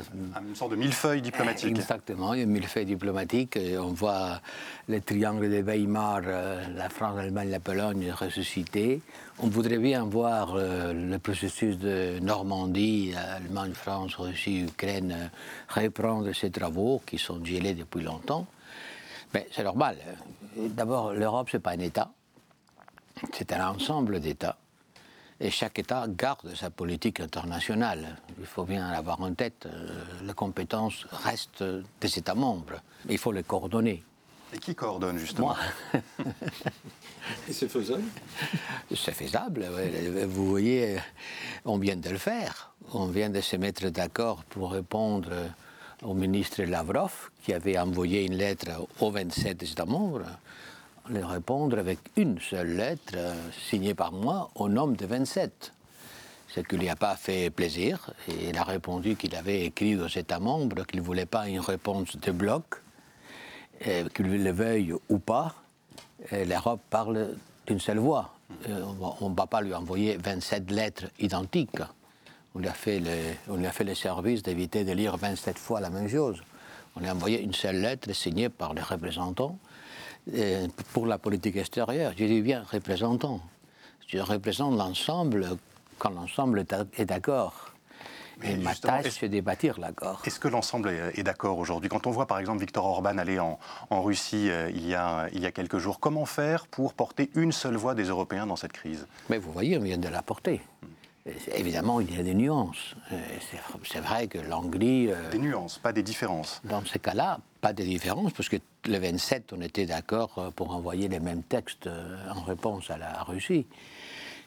[0.47, 1.69] une sorte de millefeuille diplomatique.
[1.69, 3.57] Exactement, une millefeuille diplomatique.
[3.79, 4.41] On voit
[4.87, 9.01] le triangle de Weimar, euh, la France, l'Allemagne, la Pologne ressusciter.
[9.39, 15.31] On voudrait bien voir euh, le processus de Normandie, Allemagne, France, Russie, Ukraine,
[15.69, 18.45] reprendre ses travaux qui sont gelés depuis longtemps.
[19.33, 19.97] Mais c'est normal.
[20.55, 22.09] D'abord, l'Europe, ce n'est pas un État.
[23.33, 24.57] C'est un ensemble d'États
[25.39, 28.17] et chaque État garde sa politique internationale.
[28.39, 31.63] Il faut bien avoir en tête, euh, les compétences restent
[32.01, 32.81] des États membres.
[33.09, 34.03] Il faut les coordonner.
[34.53, 35.55] Et qui coordonne justement
[37.49, 38.03] Et c'est faisable?
[38.95, 39.65] C'est faisable.
[40.27, 40.97] Vous voyez,
[41.65, 42.71] on vient de le faire.
[42.93, 45.31] On vient de se mettre d'accord pour répondre
[46.03, 48.67] au ministre Lavrov, qui avait envoyé une lettre
[48.99, 50.25] aux 27 États membres,
[51.09, 53.33] les répondre avec une seule lettre euh,
[53.69, 55.73] signée par moi au nom de 27.
[56.49, 58.11] Ce qui lui a pas fait plaisir.
[58.27, 61.59] Et il a répondu qu'il avait écrit aux États membres qu'il ne voulait pas une
[61.59, 62.63] réponse de bloc,
[63.81, 65.55] qu'il le veuille ou pas.
[66.31, 67.35] L'Europe parle
[67.67, 68.33] d'une seule voix.
[68.69, 68.83] Euh,
[69.19, 71.81] on ne va pas lui envoyer 27 lettres identiques.
[72.55, 73.15] On lui a fait le,
[73.49, 76.41] on lui a fait le service d'éviter de lire 27 fois la même chose.
[76.95, 79.57] On lui a envoyé une seule lettre signée par les représentants
[80.93, 82.13] pour la politique extérieure.
[82.17, 83.41] Je dis bien représentant.
[84.07, 85.57] Je représente l'ensemble
[85.97, 86.65] quand l'ensemble
[86.97, 87.73] est d'accord.
[88.43, 90.21] Et ma tâche, c'est de bâtir l'accord.
[90.25, 91.89] Est-ce que l'ensemble est, d'accord aujourd'hui?
[91.89, 93.57] Quand on voit par exemple Viktor Orban aller en,
[93.89, 97.51] Russie euh, il, y a, il y a quelques jours, comment faire pour porter une
[97.51, 99.07] seule voix des Européens dans cette crise?
[99.29, 100.61] Mais vous voyez, on vient de la porter.
[101.55, 102.95] Évidemment, il y a des nuances.
[103.11, 103.17] Euh,
[103.83, 105.09] c'est vrai que l'Anglie...
[105.09, 106.61] Euh, des nuances, pas des différences.
[106.63, 111.07] Dans ce cas-là, pas des différences, parce que le 27, on était d'accord pour envoyer
[111.07, 111.89] les mêmes textes
[112.33, 113.65] en réponse à la Russie.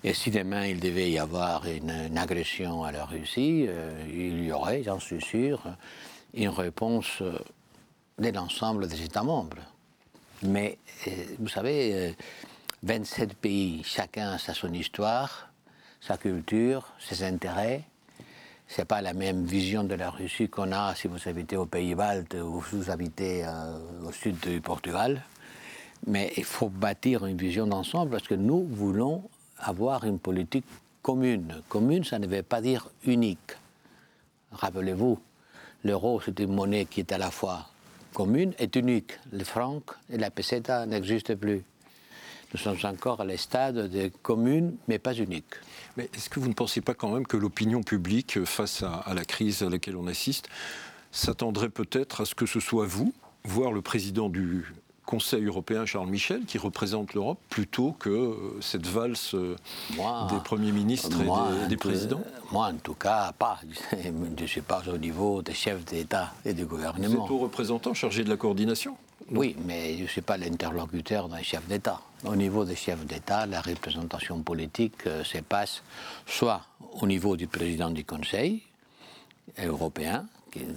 [0.02, 4.52] Et si demain il devait y avoir une, agression à la Russie, euh, il y
[4.52, 5.62] aurait, j'en suis sûr,
[6.32, 7.38] une réponse euh,
[8.18, 9.58] de l'ensemble des États membres.
[10.42, 12.16] Mais euh, vous savez,
[12.82, 15.49] 27 pays, chacun a son histoire,
[16.00, 17.84] sa culture, ses intérêts.
[18.66, 22.34] C'est pas la même vision de la Russie qu'on a si vous habitez aux Pays-Baltes
[22.34, 23.44] ou si vous habitez
[24.06, 25.22] au sud du Portugal.
[26.06, 29.24] Mais il faut bâtir une vision d'ensemble parce que nous voulons
[29.58, 30.64] avoir une politique
[31.02, 31.62] commune.
[31.68, 33.56] Commune, ça ne veut pas dire unique.
[34.52, 35.18] Rappelez-vous,
[35.84, 37.66] l'euro, c'est une monnaie qui est à la fois
[38.14, 39.18] commune et unique.
[39.32, 41.64] Le franc et la peseta n'existent plus.
[42.52, 45.46] Nous sommes encore à le stade de commune, mais pas unique.
[45.96, 49.14] Mais est-ce que vous ne pensez pas quand même que l'opinion publique, face à, à,
[49.14, 50.48] la crise à laquelle on assiste,
[51.12, 53.12] s'attendrait peut-être à ce que ce soit vous,
[53.44, 54.64] voire le président du
[55.10, 59.56] Conseil européen Charles Michel qui représente l'Europe plutôt que euh, cette valse euh,
[59.90, 62.20] des premiers ministres et des, présidents?
[62.52, 63.58] Moi, en tout cas, pas.
[64.38, 67.08] Je suis pas au niveau des chefs d'État et du gouvernement.
[67.08, 68.96] Vous êtes au représentant chargé de la coordination?
[69.32, 72.00] Oui, mais je ne suis pas l'interlocuteur d'un chef d'État.
[72.24, 75.82] Au niveau des chefs d'État, la représentation politique euh, se passe
[76.26, 76.60] soit
[77.00, 78.62] au niveau du président du Conseil
[79.58, 80.26] européen,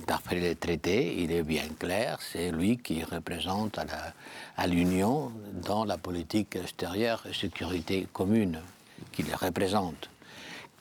[0.07, 3.79] d'après les traités, il est bien clair, c'est lui qui représente
[4.57, 8.59] à l'Union dans la politique extérieure et sécurité commune,
[9.11, 10.09] qui les représente.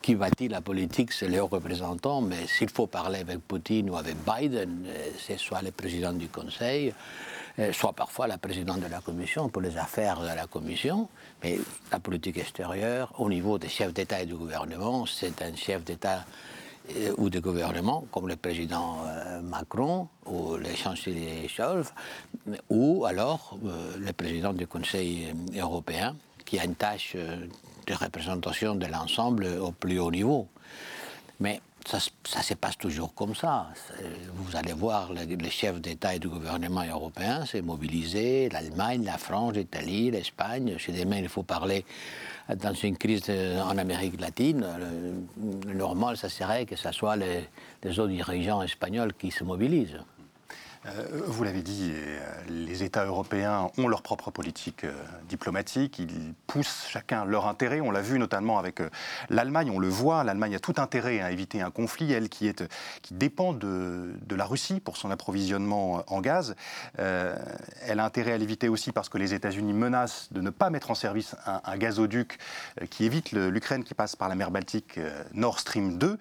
[0.01, 4.17] Qui bâtit la politique, c'est leurs représentants, mais s'il faut parler avec Poutine ou avec
[4.25, 6.93] Biden, euh, c'est soit le président du Conseil,
[7.73, 11.09] soit parfois la présidente de la Commission pour les affaires de la Commission.
[11.43, 11.59] Mais
[11.91, 16.25] la politique extérieure, au niveau des chefs d'État et du gouvernement, c'est un chef d'État
[16.91, 21.93] euh, ou des gouvernements, comme le président euh, Macron ou le chancelier Scholz,
[22.71, 28.87] ou alors euh, le président du Conseil européen, qui a une tâche de représentation de
[28.87, 30.49] l'ensemble au plus haut niveau.
[31.39, 32.01] Mais ça,
[32.43, 33.69] se passe toujours comme ça.
[34.35, 39.55] Vous allez voir, les chefs d'État et de gouvernement européens s'est mobilisé, l'Allemagne, la France,
[39.55, 40.77] l'Italie, l'Espagne.
[40.79, 41.85] Si demain il faut parler
[42.57, 44.65] dans une crise en Amérique latine,
[45.67, 49.99] le, normal, ça serait que ce soit les autres dirigeants espagnols qui se mobilisent.
[50.87, 52.19] Euh, vous l'avez dit, euh,
[52.49, 54.93] les États européens ont leur propre politique euh,
[55.29, 57.81] diplomatique, ils poussent chacun leur intérêt.
[57.81, 58.83] On l'a vu notamment avec
[59.31, 62.53] l'Allemagne, on le voit, l'Allemagne a tout intérêt à éviter un conflit, elle qui,
[63.13, 66.55] dépend de, la Russie pour son approvisionnement en gaz.
[66.97, 70.91] elle a intérêt à l'éviter aussi parce que les États-Unis menacent de ne pas mettre
[70.91, 72.39] en service un, gazoduc
[72.91, 74.99] qui évite l'Ukraine qui passe par la mer Baltique,
[75.35, 76.19] Nord Stream 2.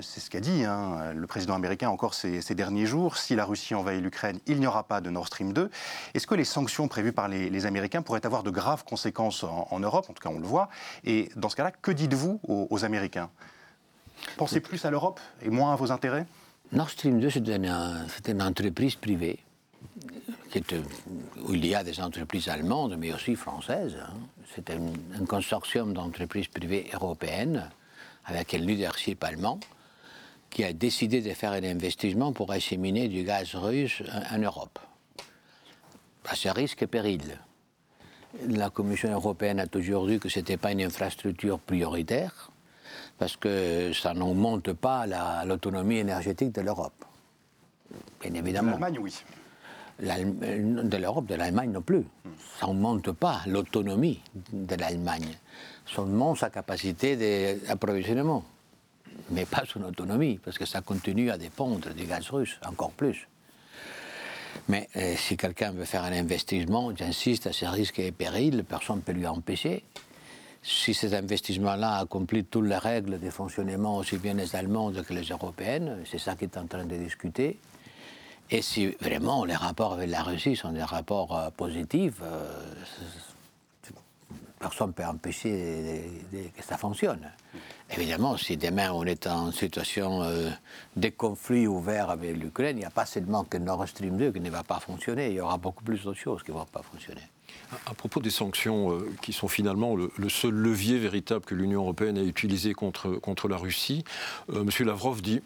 [0.00, 3.16] C'est ce qu'a dit hein, le président américain encore ces, ces derniers jours.
[3.16, 5.70] Si la Russie envahit l'Ukraine, il n'y aura pas de Nord Stream 2.
[6.14, 10.06] Est-ce que les sanctions prévues par les, Américains pourraient avoir de graves conséquences en, Europe?
[10.08, 10.68] En tout cas, on le voit.
[11.04, 13.30] Et dans ce cas-là, que dites-vous aux, Américains?
[14.36, 16.26] Pensez plus à l'Europe et moins à vos intérêts?
[16.72, 19.40] Nord Stream 2, c'est une, entreprise privée
[21.42, 23.96] où il y a des entreprises allemandes, mais aussi françaises.
[24.02, 24.14] Hein.
[24.54, 24.80] C'est un,
[25.20, 27.70] un, consortium d'entreprises privées européennes
[28.24, 29.60] avec un leadership allemand
[30.50, 34.78] qui a décidé de faire un investissement pour acheminer du gaz russe en Europe.
[36.28, 37.22] À ce risque et péril.
[38.46, 42.50] La Commission européenne a toujours dit que ce n'était pas une infrastructure prioritaire,
[43.18, 45.06] parce que ça n'augmente pas
[45.44, 47.04] l'autonomie énergétique de l'Europe.
[48.20, 48.72] Bien évidemment.
[48.72, 49.14] L'Allemagne, oui.
[50.00, 52.04] De l'Europe, de l'Allemagne non plus.
[52.58, 54.20] Ça n'augmente pas l'autonomie
[54.52, 55.36] de l'Allemagne.
[55.92, 58.44] Ça augmente sa capacité d'approvisionnement.
[59.30, 63.28] Mais pas son autonomie, parce que ça continue à dépendre du gaz russe, encore plus.
[64.68, 68.96] Mais euh, si quelqu'un veut faire un investissement, j'insiste, à ses risques et périls, personne
[68.96, 69.84] ne peut lui empêcher.
[70.62, 75.22] Si cet investissement-là accomplit toutes les règles de fonctionnement, aussi bien les allemandes que les
[75.22, 77.58] européennes, c'est ça qui est en train de discuter.
[78.50, 82.50] Et si vraiment les rapports avec la Russie sont des rapports euh, positifs, euh,
[84.60, 87.32] personne ne peut empêcher que ça fonctionne.
[87.90, 90.50] Évidemment, si demain on est en situation euh,
[90.96, 94.40] de conflit ouvert avec l'Ukraine, il n'y a pas seulement que Nord Stream 2 qui
[94.40, 96.82] ne va pas fonctionner, il y aura beaucoup plus d'autres choses qui ne vont pas
[96.82, 97.22] fonctionner.
[97.86, 102.18] À propos des sanctions, euh, qui sont finalement le, seul levier véritable que l'Union européenne
[102.18, 104.04] a utilisé contre, contre la Russie,
[104.52, 104.86] euh, M.
[104.86, 105.40] Lavrov dit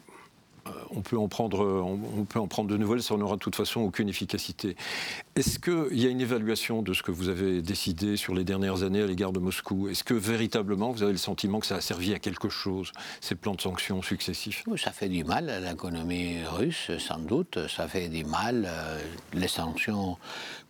[0.90, 3.80] on peut, en prendre, on peut en prendre de nouvelles, ça n'aura de toute façon
[3.80, 4.76] aucune efficacité.
[5.36, 8.82] Est-ce qu'il y a une évaluation de ce que vous avez décidé sur les dernières
[8.82, 9.88] années à l'égard de Moscou?
[9.88, 13.34] Est-ce que véritablement vous avez le sentiment que ça a servi à quelque chose, ces
[13.34, 14.64] plans de sanctions successifs?
[14.76, 17.58] Ça fait du mal à l'économie russe, sans doute.
[17.68, 18.64] Ça fait du mal.
[18.66, 19.00] Euh,
[19.32, 20.16] les sanctions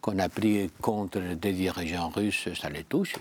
[0.00, 3.14] qu'on a prises contre des dirigeants russes, ça les touche.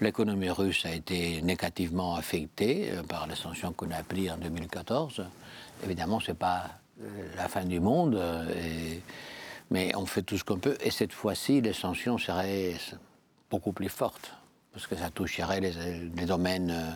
[0.00, 5.24] L'économie russe a été négativement affectée euh, par les sanctions qu'on a prises en 2014.
[5.82, 6.70] Évidemment, ce n'est pas
[7.02, 8.98] euh, la fin du monde, euh,
[9.70, 10.76] mais on fait tout ce qu'on peut.
[10.80, 12.76] Et cette fois-ci, les sanctions seraient
[13.50, 14.32] beaucoup plus fortes,
[14.72, 16.90] parce que ça toucherait les, domaines, euh,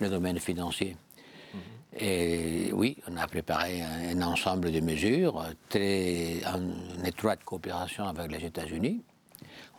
[0.00, 0.96] les domaines financiers.
[1.52, 1.60] Mhm.
[1.98, 8.46] Et oui, on a préparé un, ensemble de mesures, très, en étroite coopération avec les
[8.46, 9.02] États-Unis.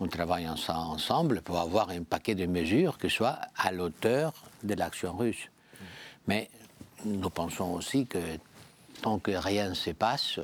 [0.02, 5.16] On travaille ensemble pour avoir un paquet de mesures qui soit à l'auteur de l'action
[5.16, 5.46] russe.
[5.46, 5.88] Mhm.
[6.28, 6.50] Mais
[7.06, 8.20] nous pensons aussi que
[9.02, 10.40] tant que rien ne se passe,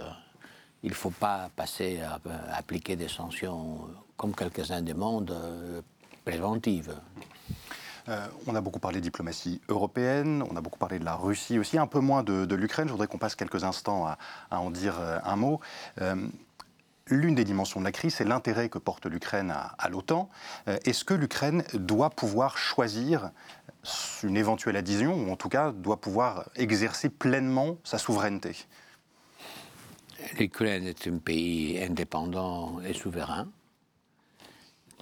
[0.83, 2.19] il ne faut pas passer à,
[2.55, 5.81] appliquer des sanctions, comme quelques-uns demandent, euh,
[6.25, 6.95] préventives.
[8.09, 11.59] Euh, on a beaucoup parlé de diplomatie européenne, on a beaucoup parlé de la Russie
[11.59, 12.87] aussi, un peu moins de, l'Ukraine.
[12.87, 14.17] Je voudrais qu'on passe quelques instants à,
[14.59, 15.59] en dire euh, un mot.
[17.07, 20.29] L'une des dimensions de la crise, c'est l'intérêt que porte l'Ukraine à l'OTAN.
[20.67, 23.31] Est-ce que l'Ukraine doit pouvoir choisir
[24.23, 28.55] une éventuelle adhésion, ou en tout cas doit pouvoir exercer pleinement sa souveraineté
[30.37, 33.47] L'Ukraine est un pays indépendant et souverain,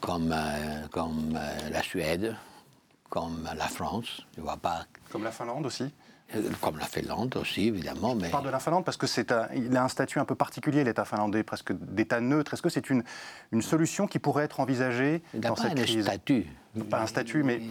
[0.01, 2.35] comme, euh, comme euh, la Suède,
[3.09, 4.25] comme la France.
[4.37, 4.85] Je vois pas.
[5.11, 5.91] Comme la Finlande aussi
[6.35, 8.13] euh, comme la Finlande aussi, évidemment.
[8.13, 8.27] Mais...
[8.27, 10.83] Je parle de la Finlande parce que c'est il a un statut un peu particulier,
[10.83, 12.53] l'État finlandais, presque d'État neutre.
[12.53, 13.03] Est-ce que c'est une,
[13.51, 16.45] une solution qui pourrait être envisagée dans cette crise Il pas un statut.
[16.91, 17.61] Pas un statut, mais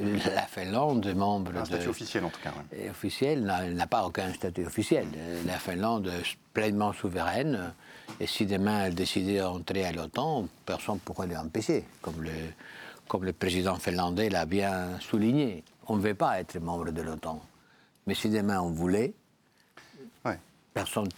[0.00, 1.56] la Finlande est membre.
[1.56, 2.52] Un statut officiel en tout cas.
[2.90, 5.06] Officiel, n'a pas aucun statut officiel.
[5.46, 7.72] La Finlande est pleinement souveraine.
[8.20, 12.30] Et si demain elle décidait d'entrer à l'OTAN, personne ne pourrait l'empêcher, comme le,
[13.06, 15.62] comme le président finlandais l'a bien souligné.
[15.86, 17.40] On ne veut pas être membre de l'OTAN.
[18.06, 19.12] Mais si demain on voulait,
[20.74, 21.08] personne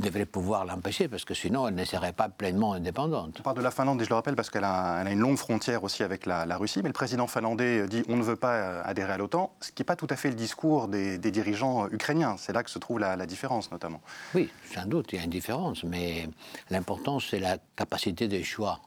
[0.00, 3.36] devrait pouvoir l'empêcher, parce que sinon elle ne serait pas pleinement indépendante.
[3.40, 5.84] On parle de la Finlande, et je le rappelle, parce qu'elle a, une longue frontière
[5.84, 9.12] aussi avec la, Russie, mais le président finlandais dit on ne veut pas euh, adhérer
[9.12, 12.36] à l'OTAN, ce qui n'est pas tout à fait le discours des, dirigeants ukrainiens.
[12.38, 14.00] C'est là que se trouve la, différence, notamment.
[14.34, 16.28] Oui, sans doute, il y a une différence, mais
[16.70, 18.80] l'important, c'est la capacité de choix.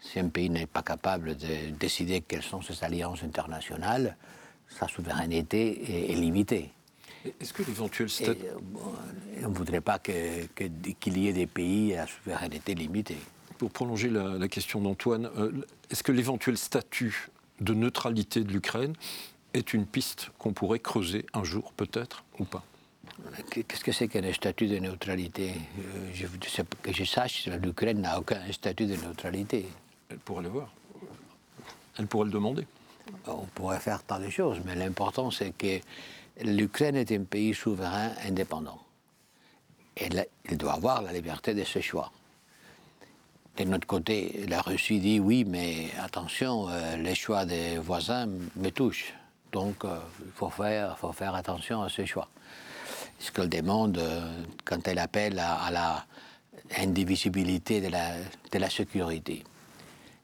[0.00, 4.16] Si un pays n'est pas capable de décider quelles sont ses alliances internationales,
[4.68, 6.72] sa souveraineté est limitée.
[7.40, 8.46] Est-ce que l'éventuel statut...
[9.42, 13.18] on ne voudrait pas qu'il y ait des pays à souveraineté limitée.
[13.58, 15.52] Pour prolonger la, question d'Antoine, euh,
[15.90, 17.28] est-ce que l'éventuel statut
[17.60, 18.94] de neutralité de l'Ukraine
[19.52, 22.64] est une piste qu'on pourrait creuser un jour, peut-être, ou pas?
[23.50, 25.52] Qu'est-ce que c'est qu'un statut de neutralité?
[25.78, 26.26] Euh, je,
[26.82, 29.66] Que je sache, l'Ukraine n'a aucun statut de neutralité.
[30.08, 30.72] Elle pourrait l'avoir.
[31.98, 32.66] Elle pourrait le demander.
[33.26, 35.80] On pourrait faire tant de choses, mais l'important, c'est que
[36.42, 38.78] l'Ukraine est un pays souverain indépendant.
[39.96, 42.10] Il doit avoir la liberté de ses choix.
[43.56, 48.26] De notre côté, la Russie dit oui, mais attention, euh, les choix des voisins
[48.56, 49.12] me touchent.
[49.52, 52.28] Donc, euh, il faut faire, attention à ces choix.
[53.18, 56.06] Ce qu'elle demande euh, quand elle appelle à, la
[56.78, 57.88] indivisibilité de
[58.58, 59.42] la, sécurité.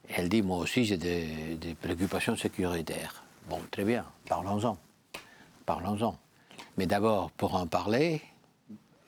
[0.08, 3.24] Elle dit, moi aussi, j'ai des préoccupations sécuritaires.
[3.50, 4.78] Bon, très bien, parlons-en
[5.66, 6.16] parlons-en.
[6.78, 8.22] Mais d'abord, pour en parler,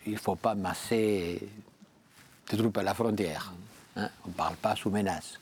[0.07, 1.49] il ne faut pas masser
[2.51, 3.53] des troupes à la frontière.
[3.97, 4.09] Hein.
[4.25, 5.39] On ne parle pas sous menace.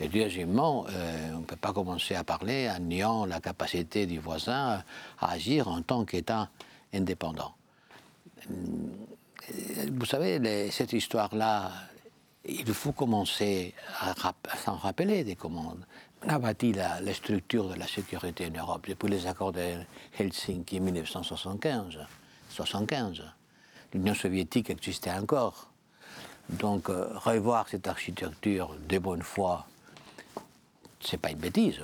[0.00, 4.18] Et deuxièmement, euh, on ne peut pas commencer à parler en niant la capacité du
[4.18, 4.82] voisin
[5.20, 6.48] à agir en tant qu'État
[6.92, 7.54] indépendant.
[8.48, 11.70] Vous savez, cette histoire-là
[12.48, 14.14] il faut commencer à,
[14.56, 15.84] s'en rappeler des commandes.
[16.24, 19.76] On a bâti la, structure de la sécurité en Europe depuis les accords de
[20.18, 21.98] Helsinki en 1975.
[22.50, 23.22] 75.
[23.94, 25.70] L'Union soviétique existait encore.
[26.48, 29.66] Donc, euh, revoir cette architecture de bonne foi,
[31.00, 31.80] c'est pas une bêtise.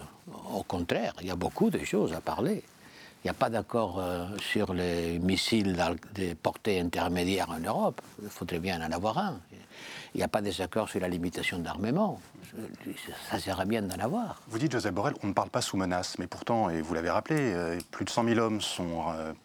[0.53, 2.65] Au contraire, il y a beaucoup de choses à parler.
[3.25, 5.83] Il n'y a pas d'accord euh, sur les missiles
[6.15, 8.03] de portée intermédiaire en Europe.
[8.23, 9.41] Il faudrait bien en avoir un.
[10.15, 12.21] Il n'y a pas de désaccord sur la limitation d'armement
[13.31, 14.41] ça serait bien d'en avoir.
[14.49, 17.11] Vous dites, Joseph Borrell, on ne parle pas sous menace, mais pourtant, et vous l'avez
[17.11, 19.03] rappelé, euh, plus de 100 000 hommes, sont,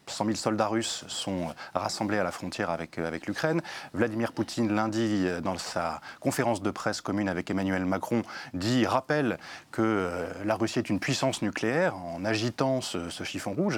[0.08, 3.62] 100 euh, 000 soldats russes sont rassemblés à la frontière avec l'Ukraine.
[3.94, 8.22] Vladimir Poutine, lundi, dans sa conférence de presse commune avec Emmanuel Macron,
[8.54, 9.40] dit, rappelle
[9.72, 13.69] que la Russie est une puissance nucléaire en agitant ce, chiffon rouge.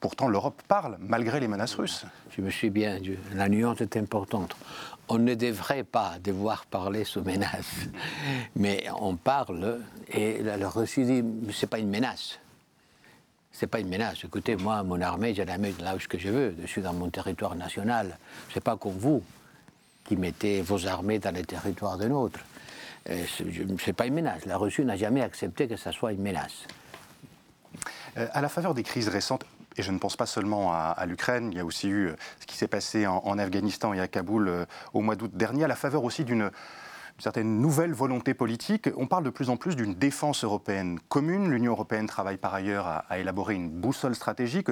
[0.00, 2.04] Pourtant, l'Europe parle, malgré les menaces russes.
[2.36, 2.98] Je me suis bien,
[3.34, 4.56] la nuance est importante
[5.08, 7.86] on ne devrait pas devoir parler sous menace,
[8.56, 12.38] mais on parle et la Russie dit c'est pas une menace.
[13.52, 14.24] C'est pas une menace.
[14.24, 16.56] Écoutez, moi, mon armée, j'ai la mettre là où je veux.
[16.62, 18.16] Je suis dans mon territoire national.
[18.54, 19.22] C'est pas comme vous
[20.04, 22.40] qui mettez vos armées dans les territoires de nôtres.
[23.10, 23.24] Euh,
[23.78, 24.46] c'est pas une menace.
[24.46, 26.66] La Russie n'a jamais accepté que ça soit une menace.
[28.18, 29.44] Euh, à la faveur des crises récentes,
[29.76, 32.46] et je ne pense pas seulement à, l'Ukraine, il y a aussi eu euh, ce
[32.46, 35.76] qui s'est passé en, Afghanistan et à Kaboul euh, au mois d'août dernier, à la
[35.76, 36.50] faveur aussi d'une
[37.22, 38.88] certaine nouvelle volonté politique.
[38.96, 41.52] On parle de plus en plus d'une défense européenne commune.
[41.52, 44.66] L'Union européenne travaille par ailleurs à, élaborer une boussole stratégique,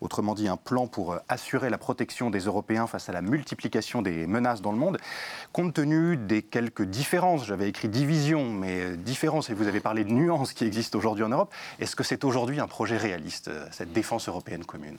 [0.00, 4.02] autrement dit un plan pour euh, assurer la protection des Européens face à la multiplication
[4.02, 4.98] des menaces dans le monde.
[5.52, 10.04] Compte tenu des quelques différences, j'avais écrit division, mais euh, différences, et vous avez parlé
[10.04, 13.66] de nuances qui existent aujourd'hui en Europe, est-ce que c'est aujourd'hui un projet réaliste, euh,
[13.72, 14.98] cette défense européenne commune?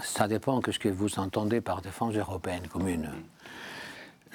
[0.00, 3.10] Ça dépend de ce que vous entendez par défense européenne commune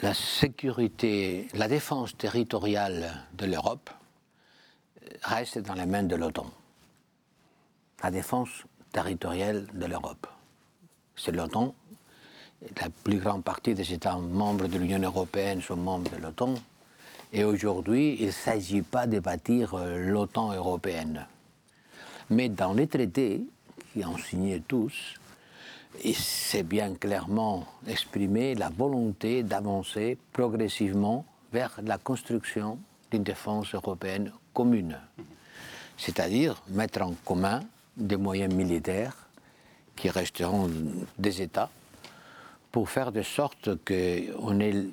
[0.02, 3.90] la sécurité, la défense territoriale de l'Europe
[5.24, 6.48] reste dans les mains de l'OTAN.
[8.04, 8.50] La défense
[8.92, 10.28] territoriale de l'Europe.
[11.16, 11.74] C'est l'OTAN.
[12.80, 16.56] La plus grande partie des États membres de l'Union européenne sont membres de l'OTAN.
[17.32, 21.26] Et aujourd'hui, il ne s'agit pas de bâtir euh, l'OTAN européenne.
[22.30, 23.42] Mais dans les traités,
[23.94, 25.16] qui ont signé tous,
[26.04, 32.78] et c'est bien clairement exprimé la volonté d'avancer progressivement vers la construction
[33.12, 35.00] d'une défense européenne commune,
[35.98, 37.62] c'est-à-dire mettre en commun
[37.98, 39.16] des moyens militaires
[39.96, 40.70] qui resteront
[41.18, 41.70] des États
[42.72, 44.86] pour faire de sorte qu'on ait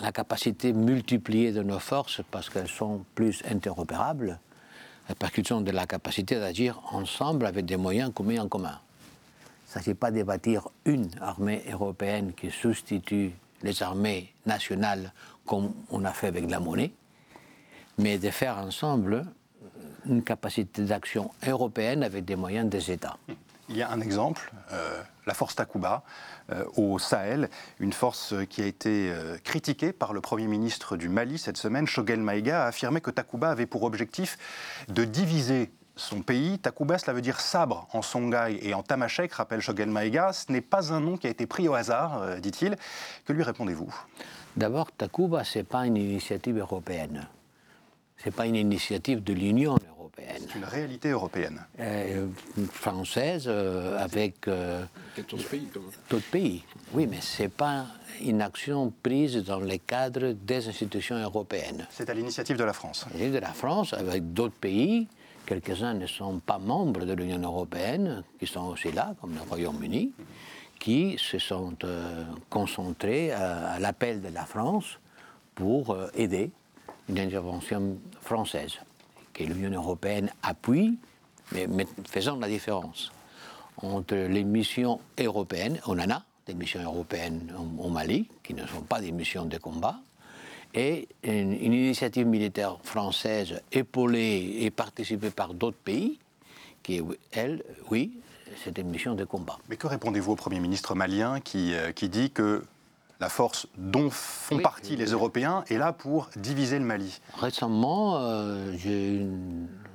[0.00, 4.38] la capacité multipliée de nos forces parce qu'elles sont plus interopérables,
[5.18, 8.78] parce qu'ils ont de la capacité d'agir ensemble avec des moyens communs en commun.
[9.70, 13.30] Il ne s'agit pas de bâtir une armée européenne qui substitue
[13.62, 15.12] les armées nationales
[15.46, 16.90] comme on a fait avec la monnaie,
[17.96, 19.24] mais de faire ensemble
[20.06, 23.16] une capacité d'action européenne avec des moyens des États.
[23.68, 26.02] Il y a un exemple, euh, la force Takuba
[26.50, 31.08] euh, au Sahel, une force qui a été euh, critiquée par le Premier ministre du
[31.08, 31.86] Mali cette semaine.
[31.86, 34.36] Shogel Maïga a affirmé que Takuba avait pour objectif
[34.88, 36.58] de diviser son pays.
[36.58, 40.32] Takuba, cela veut dire sabre en songhai et en tamashek, rappelle Shogel Maïga.
[40.32, 42.76] Ce n'est pas un nom qui a été pris au hasard, euh, dit-il.
[43.26, 43.94] Que lui répondez-vous?
[44.56, 47.28] D'abord, Takuba, ce n'est pas une initiative européenne.
[48.16, 50.42] Ce n'est pas une initiative de l'Union européenne.
[50.48, 51.64] C'est une réalité européenne.
[51.78, 52.26] Euh,
[52.72, 54.48] française, euh, avec...
[55.14, 55.90] 14 pays, quand même.
[56.10, 56.64] D'autres pays.
[56.92, 57.86] Oui, mais ce n'est pas
[58.20, 61.86] une action prise dans le cadre des institutions européennes.
[61.90, 63.06] C'est à l'initiative de la France.
[63.14, 65.06] de la France, avec d'autres pays
[65.50, 70.12] quelques-uns ne sont pas membres de l'Union européenne, qui sont aussi là, comme le Royaume-Uni,
[70.78, 75.00] qui se sont euh, concentrés à, l'appel de la France
[75.56, 76.52] pour euh, aider
[77.08, 78.78] une intervention française,
[79.34, 80.96] que l'Union européenne appuie,
[81.50, 81.66] mais,
[82.08, 83.10] faisant la différence
[83.78, 88.82] entre les missions européennes, on en a des missions européennes au Mali, qui ne sont
[88.82, 89.98] pas des missions de combat,
[90.74, 96.18] et une, initiative militaire française épaulée et participée par d'autres pays,
[96.82, 97.02] qui,
[97.32, 98.12] elle, oui,
[98.62, 99.58] c'est une mission de combat.
[99.68, 102.64] Mais que répondez-vous au Premier ministre malien qui, euh, qui dit que
[103.20, 107.20] la force dont font partie les Européens est là pour diviser le Mali?
[107.34, 109.26] Récemment, euh, j'ai eu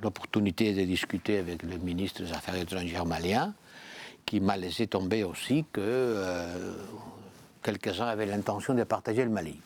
[0.02, 3.52] l'opportunité de discuter avec le ministre des Affaires étrangères malien,
[4.24, 6.74] qui m'a laissé tomber aussi que euh,
[7.62, 9.58] quelques-uns avaient l'intention de partager le Mali.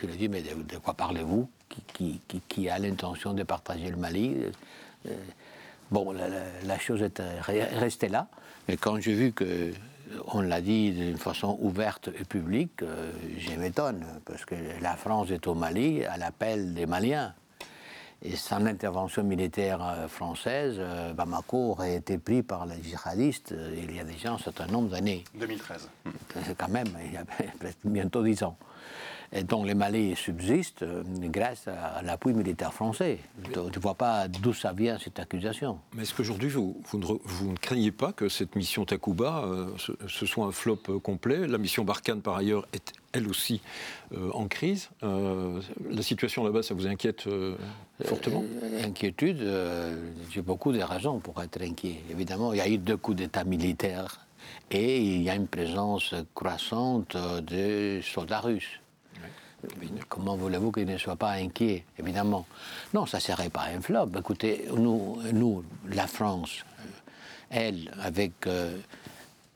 [0.00, 1.48] Je lui ai dit, mais de, quoi parlez-vous?
[1.94, 4.36] Qui, qui, a l'intention de partager le Mali?
[5.06, 5.14] Euh,
[5.90, 8.28] Bon, la, chose est restée là,
[8.68, 9.72] mais quand j'ai vu que
[10.26, 15.30] on l'a dit d'une façon ouverte et publique, euh, je m'étonne, parce que la France
[15.30, 17.32] est au Mali à l'appel des Maliens.
[18.22, 23.94] Et sans l'intervention militaire euh, française, euh, Bamako aurait été pris par les djihadistes il
[23.94, 25.24] y a déjà un certain nombre d'années.
[25.34, 25.88] 2013.
[26.44, 27.24] C'est quand même, il y a
[27.84, 28.56] bientôt dix ans.
[29.32, 33.18] Et donc les Mali subsistent euh, grâce à l'appui militaire français.
[33.44, 35.78] Tu ne vois pas d'où ça vient cette accusation.
[35.94, 39.70] Mais est-ce qu'aujourd'hui, vous, vous, ne, craignez pas que cette mission Takuba euh,
[40.08, 41.46] ce, soit un flop euh, complet?
[41.46, 43.60] La mission Barkhane, par ailleurs, est elle aussi
[44.12, 44.88] en crise.
[45.02, 47.28] la situation là-bas, ça vous inquiète
[48.04, 48.44] fortement?
[48.84, 49.44] Inquiétude,
[50.30, 52.02] j'ai beaucoup de raisons pour être inquiet.
[52.08, 54.28] Évidemment, il y a eu deux coups d'État militaires
[54.70, 58.80] et il y a une présence croissante de soldats russes.
[60.08, 62.46] Comment voulez-vous qu'il ne soit pas inquiet Évidemment?
[62.94, 64.08] Non, ça ne serait pas un flop.
[64.18, 66.84] Écoutez, nous, la France, euh,
[67.50, 68.76] elle, avec euh,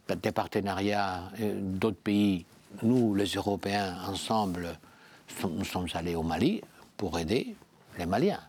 [0.09, 2.45] des partenariats euh, d'autres pays,
[2.83, 4.79] nous, les Européens, ensemble,
[5.43, 6.61] nous sommes allés au Mali
[6.97, 7.55] pour aider
[7.99, 8.41] les Maliens.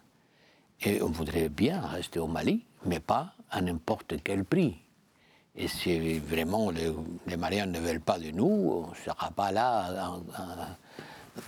[0.81, 4.75] Et on voudrait bien rester au Mali, mais pas à n'importe quel prix.
[5.55, 8.45] Et si vraiment les, Maliens ne veulent pas de nous,
[8.85, 10.19] on ne sera pas là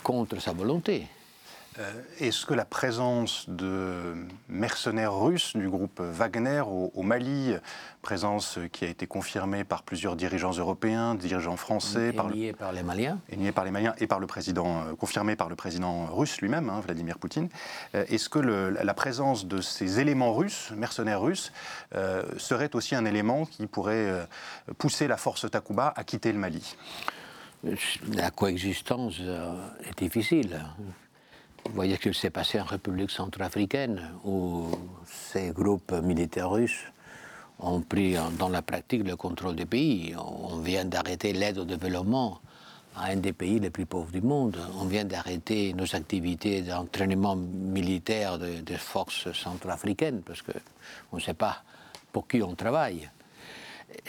[0.04, 1.08] contre sa volonté.
[1.80, 4.16] Euh, est-ce que la présence de
[4.50, 7.54] mercenaires russes du groupe Wagner au, Mali,
[8.02, 12.82] présence qui a été confirmée par plusieurs dirigeants européens, dirigeants français, par, niée par les
[12.82, 16.08] Maliens, et niée par les Maliens et par le président, euh, confirmée par le président
[16.08, 17.50] russe lui-même, hein, Vladimir Poutine,
[17.94, 21.52] euh, est-ce que la présence de ces éléments russes, mercenaires russes,
[22.38, 24.28] serait aussi un élément qui pourrait
[24.78, 26.76] pousser la force Takuba à quitter le Mali?
[27.64, 30.60] La coexistence euh, est difficile.
[31.66, 34.70] Vous voyez ce qui s'est passé en République centrafricaine, où
[35.06, 36.86] ces groupes militaires russes
[37.60, 40.16] ont pris dans la pratique le contrôle des pays.
[40.16, 42.40] On vient d'arrêter l'aide au développement
[42.96, 44.58] à un des pays les plus pauvres du monde.
[44.80, 51.64] On vient d'arrêter nos activités d'entraînement militaire des forces centrafricaines, parce qu'on ne sait pas
[52.14, 53.10] pour qui on travaille.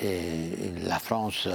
[0.00, 1.48] Et la France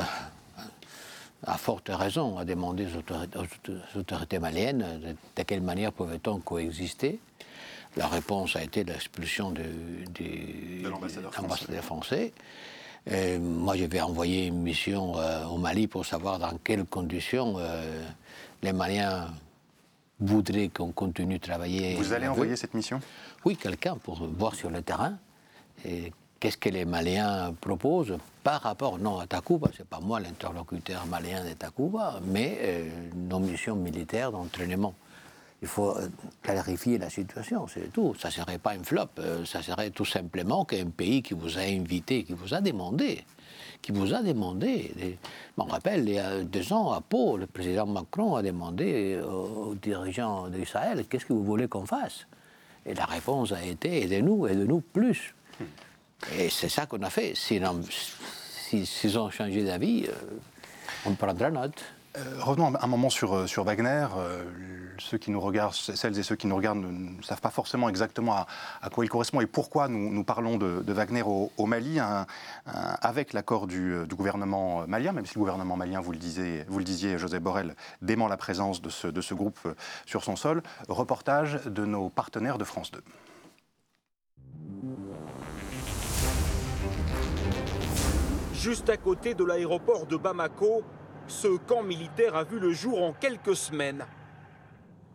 [1.46, 7.20] à forte raison, a demandé aux autorités, maliennes de, quelle manière pouvait-on coexister.
[7.96, 9.64] La réponse a été l'expulsion de,
[10.84, 12.34] l'ambassadeur français.
[13.40, 18.02] moi, je vais envoyer une mission euh, au Mali pour savoir dans quelles conditions euh,
[18.64, 19.28] les Maliens
[20.20, 21.96] voudraient qu'on continue de travailler.
[21.96, 23.00] Vous allez envoyer cette mission?
[23.46, 25.18] Oui, quelqu'un pour voir sur le terrain
[25.86, 26.12] et
[26.44, 31.42] qu'est-ce que les Maliens proposent par rapport, non à Takuba, c'est pas moi l'interlocuteur malien
[31.46, 34.94] de Takuba, mais euh, nos missions militaires d'entraînement.
[35.62, 36.10] Il faut euh,
[36.42, 38.14] clarifier la situation, c'est tout.
[38.20, 41.58] Ça ne serait pas un flop, euh, ça serait tout simplement qu'un pays qui vous
[41.58, 43.24] a invité, qui vous a demandé,
[43.82, 44.92] qui vous a demandé.
[45.00, 49.18] Je me rappelle, il y a deux ans à Pau, le président Macron a demandé
[49.22, 52.28] aux dirigeants d'Israël qu'est-ce que vous voulez qu'on fasse?
[52.86, 55.34] Et la réponse a été aidez-nous, aidez-nous plus.
[56.32, 57.34] Et c'est ça qu'on a fait.
[57.36, 60.14] S'ils ont changé d'avis, euh,
[61.06, 61.84] on prendra note.
[62.18, 64.08] Euh, revenons un moment sur, euh, Wagner.
[65.00, 68.36] ceux qui nous regardent, celles et ceux qui nous regardent ne, savent pas forcément exactement
[68.36, 72.00] à, quoi il correspond et pourquoi nous, parlons de, Wagner au, Mali,
[72.66, 76.86] avec l'accord du, gouvernement malien, même si le gouvernement malien, vous le disiez, vous le
[76.86, 79.60] disiez José Borrell, dément la présence de ce, de ce groupe
[80.06, 80.62] sur son sol.
[80.90, 83.02] Reportage de nos partenaires de France 2.
[88.64, 90.84] Juste à côté de l'aéroport de Bamako,
[91.28, 94.06] ce camp militaire a vu le jour en quelques semaines.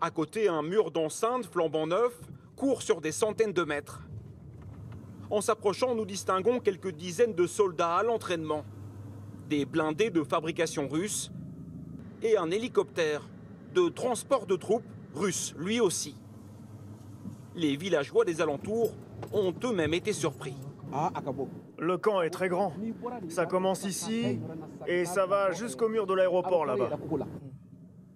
[0.02, 2.12] À côté, un mur d'enceinte flambant neuf
[2.56, 4.02] court sur des centaines de mètres.
[5.30, 8.66] En s'approchant, nous distinguons quelques dizaines de soldats à l'entraînement,
[9.48, 11.32] des blindés de fabrication russe
[12.20, 13.26] et un hélicoptère
[13.72, 14.84] de transport de troupes
[15.14, 16.16] russe, lui aussi.
[17.54, 18.92] Les villageois des alentours
[19.32, 20.54] ont eux-mêmes été surpris.
[21.78, 22.72] Le camp est très grand.
[23.28, 24.40] Ça commence ici
[24.86, 26.90] et ça va jusqu'au mur de l'aéroport là-bas.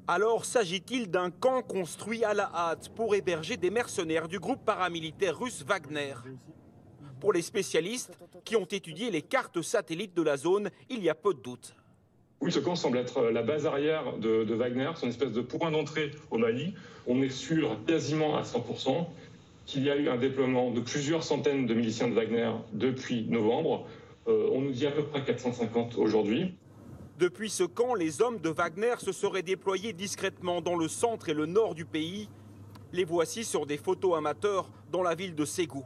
[0.08, 5.38] Alors s'agit-il d'un camp construit à la hâte pour héberger des mercenaires du groupe paramilitaire
[5.38, 6.14] russe Wagner?
[7.20, 11.14] Pour les spécialistes qui ont étudié les cartes satellites de la zone, il y a
[11.14, 11.76] peu de doutes.
[12.40, 15.40] Oui, ce camp semble être la base arrière de, de Wagner, c'est une espèce de
[15.40, 16.74] point d'entrée au Mali.
[17.06, 19.06] On est sûr quasiment à 100%
[19.66, 23.86] qu'il y a eu un déploiement de plusieurs centaines de miliciens de Wagner depuis novembre.
[24.28, 26.54] Euh, on nous dit à peu près 450 aujourd'hui.
[27.18, 31.34] Depuis ce camp, les hommes de Wagner se seraient déployés discrètement dans le centre et
[31.34, 32.28] le nord du pays.
[32.92, 35.84] Les voici sur des photos amateurs dans la ville de Ségou.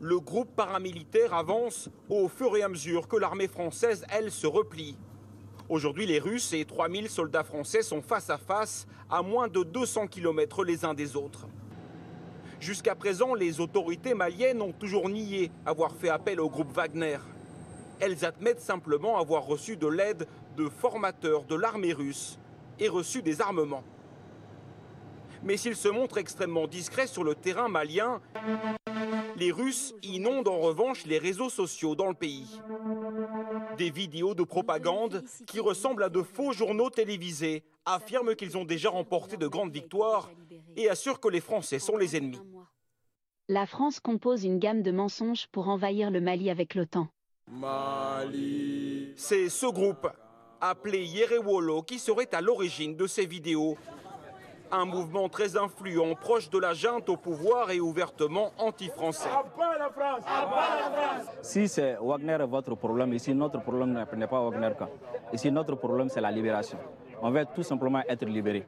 [0.00, 4.96] le groupe paramilitaire avance au fur et à mesure que l'armée française, elle, se replie.
[5.68, 10.06] Aujourd'hui, les Russes et 3000 soldats français sont face à face à moins de 200
[10.06, 11.48] km les uns des autres.
[12.60, 17.18] Jusqu'à présent, les autorités maliennes ont toujours nié avoir fait appel au groupe Wagner.
[18.00, 20.26] Elles admettent simplement avoir reçu de l'aide
[20.56, 22.38] de formateurs de l'armée russe
[22.78, 23.84] et reçu des armements.
[25.42, 28.20] Mais s'ils se montrent extrêmement discrets sur le terrain malien,
[29.36, 32.60] les Russes inondent en revanche les réseaux sociaux dans le pays.
[33.76, 38.88] Des vidéos de propagande qui ressemblent à de faux journaux télévisés affirment qu'ils ont déjà
[38.88, 40.30] remporté de grandes victoires
[40.76, 42.40] et assurent que les Français sont les ennemis.
[43.48, 47.08] La France compose une gamme de mensonges pour envahir le Mali avec l'OTAN.
[49.14, 50.08] C'est ce groupe,
[50.60, 53.76] appelé Yerewolo, qui serait à l'origine de ces vidéos.
[54.72, 59.30] Un mouvement très influent, proche de la junte au pouvoir et ouvertement anti-français.
[61.40, 64.72] Si c'est Wagner votre problème, ici notre problème n'est pas Wagner.
[65.32, 66.78] Ici notre problème c'est la libération.
[67.22, 68.66] On veut tout simplement être libéré.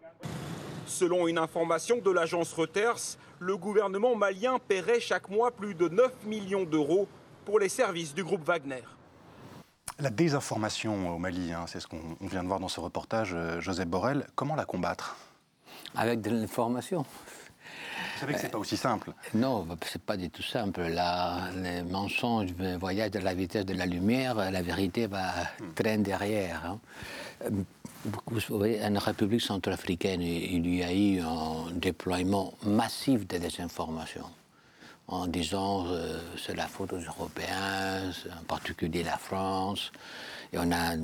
[0.89, 6.24] Selon une information de l'agence Reuters, le gouvernement malien paierait chaque mois plus de 9
[6.24, 7.07] millions d'euros
[7.45, 8.82] pour les services du groupe Wagner.
[9.99, 13.61] La désinformation au Mali, hein, c'est ce qu'on vient de voir dans ce reportage, euh,
[13.61, 15.16] Joseph Borrell, comment la combattre?
[15.95, 17.05] Avec de l'information.
[18.19, 19.12] Vous savez que ce n'est pas aussi simple.
[19.33, 20.81] Non, c'est pas du tout simple.
[20.89, 22.51] Là, les mensonges
[22.81, 25.29] voyagent à la vitesse de la lumière, la vérité va
[25.61, 25.75] hmm.
[25.77, 26.62] traîner derrière.
[26.66, 26.81] Hein.
[28.27, 34.25] Vous savez, en République centrafricaine, il y a eu un déploiement massif de désinformation
[35.07, 39.93] en disant que euh, c'est la faute aux Européens, en particulier la France.
[40.53, 40.94] Et on a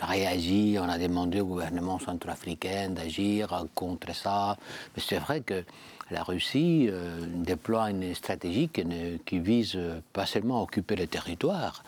[0.00, 4.56] réagi, on a demandé au gouvernement centrafricain d'agir contre ça.
[4.96, 5.64] Mais c'est vrai que
[6.10, 9.78] la Russie euh, déploie une stratégie qui, vise
[10.12, 11.82] pas seulement à occuper le territoire,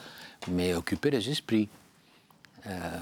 [0.50, 1.68] mais à occuper les esprits,
[2.66, 2.98] euh,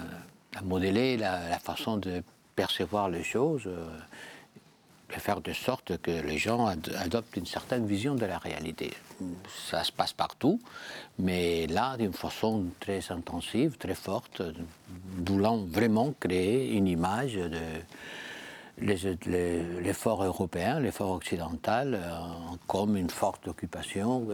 [0.57, 2.23] à modeler la, façon de
[2.55, 3.69] percevoir les choses
[5.15, 8.93] et faire de sorte que les gens adoptent une certaine vision de la réalité.
[9.71, 10.61] Ça se passe partout,
[11.19, 14.43] mais là, d'une façon très intensive, très forte,
[15.27, 17.51] voulant vraiment créer une image de
[18.79, 22.19] l'effort européen, l'effort occidental, euh,
[22.67, 24.29] comme une forte occupation.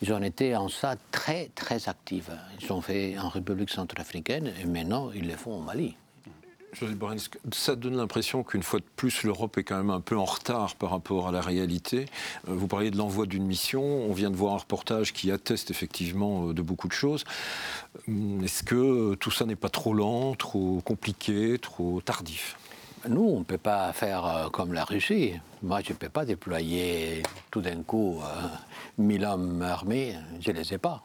[0.00, 2.30] Ils ont été en ça très, très actifs.
[2.60, 5.96] Ils ont fait en République centrafricaine et maintenant ils le font au Mali.
[7.52, 10.74] Ça donne l'impression qu'une fois de plus, l'Europe est quand même un peu en retard
[10.76, 12.06] par rapport à la réalité?
[12.48, 13.82] Euh, vous parliez de l'envoi d'une mission.
[13.82, 17.24] On vient de voir un reportage qui atteste effectivement euh, de beaucoup de choses.
[18.08, 22.56] Hum, est-ce que tout ça n'est pas trop lent, trop compliqué, trop tardif?
[23.06, 25.34] Nous, on ne peut pas faire euh, comme la Russie.
[25.62, 28.20] Moi, je ne peux pas déployer tout d'un coup
[28.96, 30.16] mille hommes armés.
[30.40, 31.02] Je ne les ai pas.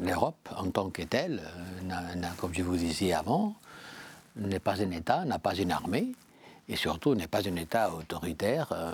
[0.00, 1.42] L'Europe, en tant que telle,
[2.38, 3.56] comme je vous disais avant,
[4.40, 6.12] n'est pas un État, n'a pas une armée,
[6.68, 8.72] et surtout n'est pas un État autoritaire.
[8.72, 8.92] Euh,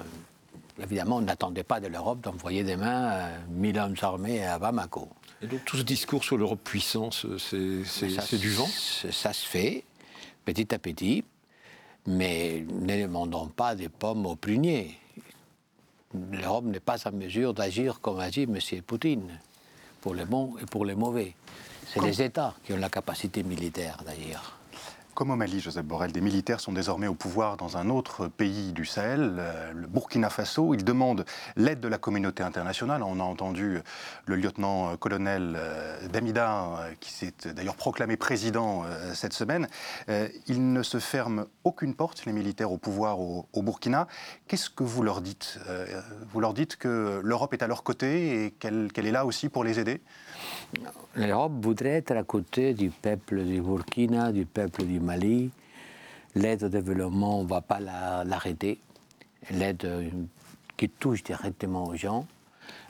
[0.82, 5.08] évidemment, on n'attendait pas de l'Europe d'envoyer demain euh, mille hommes armés à Bamako.
[5.42, 8.68] Et donc tout ce discours sur l'Europe puissance, c'est du vent?
[9.10, 9.84] Ça se fait,
[10.44, 11.24] petit à petit,
[12.06, 14.98] mais ne demandons pas des pommes au prunier.
[16.32, 18.58] L'Europe n'est pas en mesure d'agir comme agit M.
[18.86, 19.38] Poutine,
[20.00, 21.34] pour les bons et pour les mauvais.
[21.92, 24.58] C'est les États qui ont la capacité militaire, d'ailleurs.
[25.16, 28.74] Comme au Mali, Joseph Borrell, des militaires sont désormais au pouvoir dans un autre pays
[28.74, 30.74] du Sahel, euh, le Burkina Faso.
[30.74, 31.24] Ils demandent
[31.56, 33.02] l'aide de la communauté internationale.
[33.02, 33.78] On a entendu
[34.26, 39.68] le lieutenant-colonel euh, Damida, euh, qui s'est d'ailleurs proclamé président cette semaine.
[40.48, 44.08] Ils ne se ferment aucune porte, les militaires au pouvoir au, Burkina.
[44.48, 45.58] Qu'est-ce que vous leur dites
[46.30, 49.64] Vous leur dites que l'Europe est à leur côté et qu'elle est là aussi pour
[49.64, 50.02] les aider?
[51.14, 55.50] L'Europe voudrait être à côté du peuple du Burkina, du peuple du Mali.
[56.34, 58.78] L'aide au développement, on ne va pas l'arrêter.
[59.50, 60.10] L'aide euh,
[60.76, 62.26] qui touche directement aux gens,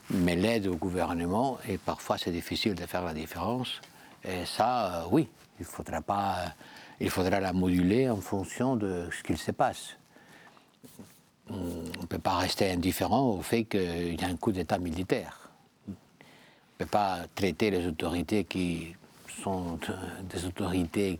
[0.09, 3.79] mais l'aide au gouvernement, et parfois c'est difficile de faire la différence.
[4.25, 5.29] Et ça, euh, oui,
[5.59, 6.53] il faudra, pas,
[6.99, 9.95] il faudra la moduler en fonction de ce qu'il se passe.
[11.49, 15.46] On ne peut pas rester indifférent au fait qu'il y a un coup d'État militaire
[16.79, 18.93] ne peut pas traiter les autorités qui
[19.41, 19.93] sont euh,
[20.29, 21.19] des autorités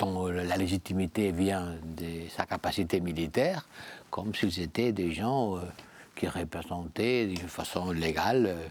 [0.00, 3.66] dont la légitimité vient de sa capacité militaire,
[4.10, 5.60] comme s'ils étaient des gens euh,
[6.16, 8.68] qui représentaient d'une façon légale euh,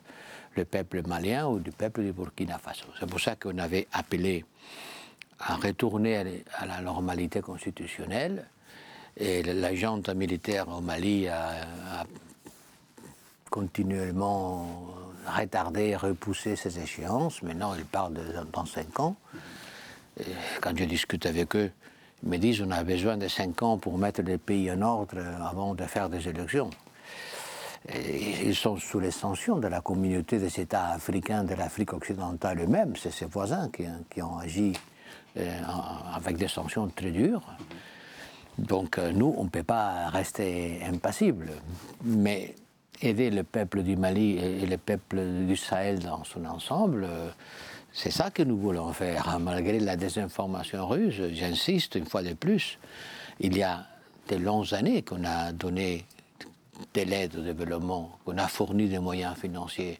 [0.57, 2.87] le peuple malien ou le peuple du Burkina Faso.
[2.99, 4.43] C'est pour ça qu'on avait appelé
[5.39, 6.17] à retourner
[6.57, 8.45] à la normalité constitutionnelle.
[9.15, 12.05] Et la militaire au Mali a
[13.49, 17.41] continuellement retardé, repoussé ces échéances.
[17.43, 19.15] Maintenant, ils parlent de, dans cinq ans.
[20.61, 21.71] quand je discute avec eux,
[22.23, 25.17] ils me disent on a besoin de cinq ans pour mettre le pays en ordre
[25.43, 26.69] avant de faire des élections.
[27.93, 32.95] ils sont sous les sanctions de la communauté des États africains de l'Afrique occidentale eux-mêmes.
[32.95, 34.73] C'est ses voisins qui, ont agi
[35.37, 35.59] euh,
[36.13, 37.43] avec des sanctions très dures.
[38.57, 41.49] Donc euh, nous, on ne peut pas rester impassible.
[42.03, 42.55] Mais
[43.01, 47.07] aider le peuple du Mali et le peuple du Sahel dans son ensemble,
[47.93, 51.21] c'est ça que nous voulons faire, hein, malgré la désinformation russe.
[51.33, 52.79] J'insiste une fois de plus.
[53.39, 53.85] Il y a
[54.29, 56.05] de longues années qu'on a donné
[56.93, 59.99] de l'aide au développement, qu'on a fourni des moyens financiers.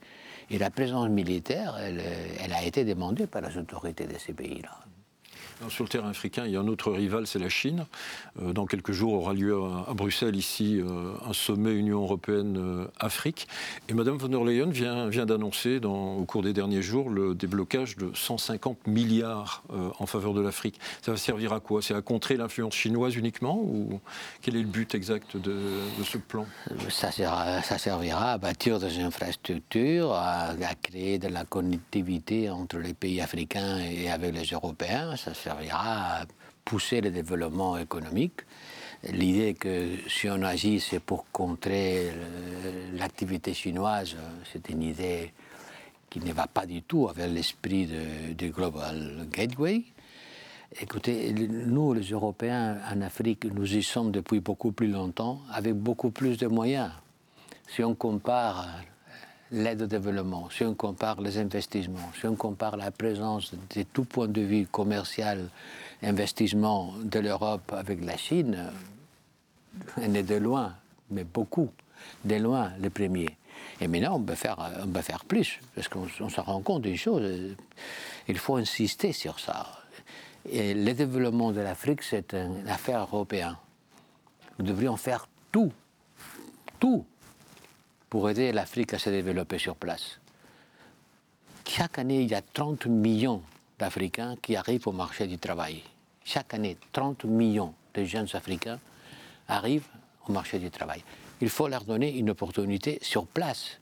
[0.50, 4.78] Et la présence militaire, elle a été demandée par les autorités de ces pays-là.
[5.70, 7.86] Sur le terrain africain, il y a un autre rival, c'est la Chine.
[8.42, 9.56] Euh, dans quelques jours aura lieu
[9.88, 13.48] à, Bruxelles, ici, euh, un sommet Union européenne-Afrique.
[13.88, 17.96] Et Mme von der Leyen vient, vient d'annoncer, au cours des derniers jours, le déblocage
[17.98, 20.80] de 150 milliards euh, en faveur de l'Afrique.
[21.02, 21.82] Ça va servir à quoi?
[21.82, 24.00] C'est à contrer l'influence chinoise uniquement Ou
[24.42, 25.54] quel est le but exact de,
[26.04, 26.46] ce plan?
[26.90, 33.80] Ça, servira à bâtir des infrastructures, à, créer de la connectivité entre les pays africains
[33.80, 35.16] et avec les Européens.
[35.72, 36.26] À
[36.64, 38.42] pousser le développement économique.
[39.12, 42.12] L'idée que si on agit, c'est pour contrer
[42.94, 44.16] l'activité chinoise,
[44.52, 45.34] c'est une idée
[46.10, 47.90] qui ne va pas du tout avec l'esprit
[48.38, 49.84] du Global Gateway.
[50.80, 56.12] Écoutez, nous, les Européens en Afrique, nous y sommes depuis beaucoup plus longtemps, avec beaucoup
[56.12, 56.92] plus de moyens.
[57.68, 58.68] Si on compare
[59.52, 64.06] l'aide au développement, si on compare les investissements, si on compare la présence de tout
[64.06, 65.50] point de vue commercial,
[66.02, 68.72] investissement de l'Europe avec la Chine,
[69.98, 70.74] on est de loin,
[71.10, 71.70] mais beaucoup,
[72.24, 73.38] de loin les premiers.
[73.80, 76.98] Et maintenant, on peut faire, on peut faire plus, parce qu'on se rend compte d'une
[76.98, 77.56] chose,
[78.28, 79.68] il faut insister sur ça.
[80.50, 83.58] Et le développement de l'Afrique, c'est une affaire européenne.
[84.58, 85.72] Nous devrions faire tout,
[86.80, 87.06] tout
[88.12, 90.20] pour aider l'Afrique à se développer sur place.
[91.66, 93.42] Chaque année, il y a 30 millions
[93.80, 95.82] d'Africains qui arrivent au marché du travail.
[96.26, 98.80] Chaque année, 30 millions de jeunes Africains
[99.48, 99.88] arrivent
[100.28, 101.02] au marché du travail.
[101.40, 103.80] Il faut leur donner une opportunité sur place.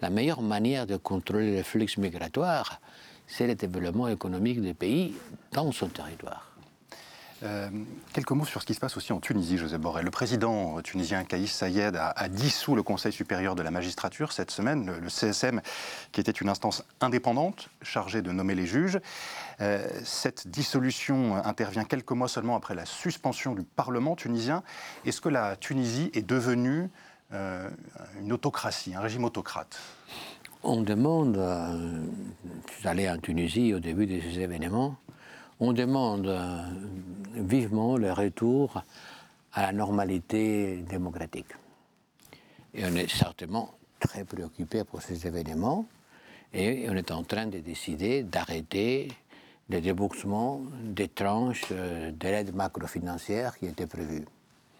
[0.00, 2.82] La meilleure manière de contrôler le flux migratoire,
[3.26, 5.14] c'est le développement économique des pays
[5.52, 6.49] dans son territoire.
[7.42, 7.70] Euh,
[8.12, 10.04] quelques mots sur ce qui se passe aussi en Tunisie, Joseph Borrell.
[10.04, 14.94] Le président tunisien Kaïs Sayed a, dissous le Conseil supérieur de la magistrature cette semaine,
[15.00, 15.62] le, CSM,
[16.12, 18.98] qui était une instance indépendante chargée de nommer les juges.
[19.62, 24.62] Euh, cette dissolution intervient quelques mois seulement après la suspension du Parlement tunisien.
[25.06, 26.90] Est-ce que la Tunisie est devenue
[27.32, 27.70] euh,
[28.20, 29.80] une autocratie, un régime autocrate?
[30.62, 31.42] On demande,
[32.84, 34.96] allé en Tunisie au début de ces événements,
[35.60, 36.62] on demande euh,
[37.34, 38.82] vivement le retour
[39.52, 41.52] à la normalité démocratique.
[42.74, 45.86] Et on est certainement très préoccupé pour ces événements
[46.52, 49.08] et on est en train de décider d'arrêter
[49.68, 54.24] le déboursement des tranches euh, de l'aide macrofinancière qui étaient prévues.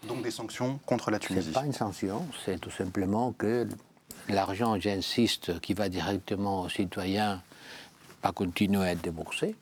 [0.08, 3.68] Donc des sanctions contre la Tunisie Ce n'est pas une sanction, c'est tout simplement que
[4.28, 7.42] l'argent, j'insiste, qui va directement aux citoyens,
[8.22, 9.54] va continuer à être déboursé.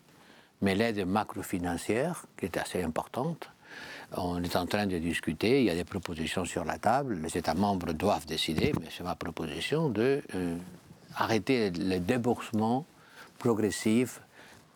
[0.62, 3.50] Mais l'aide macrofinancière, qui est assez importante,
[4.16, 7.36] on est en train de discuter, il y a des propositions sur la table, les
[7.36, 10.56] États membres doivent décider, mais c'est ma proposition de euh,
[11.14, 12.86] arrêter le déboursement
[13.38, 14.20] progressif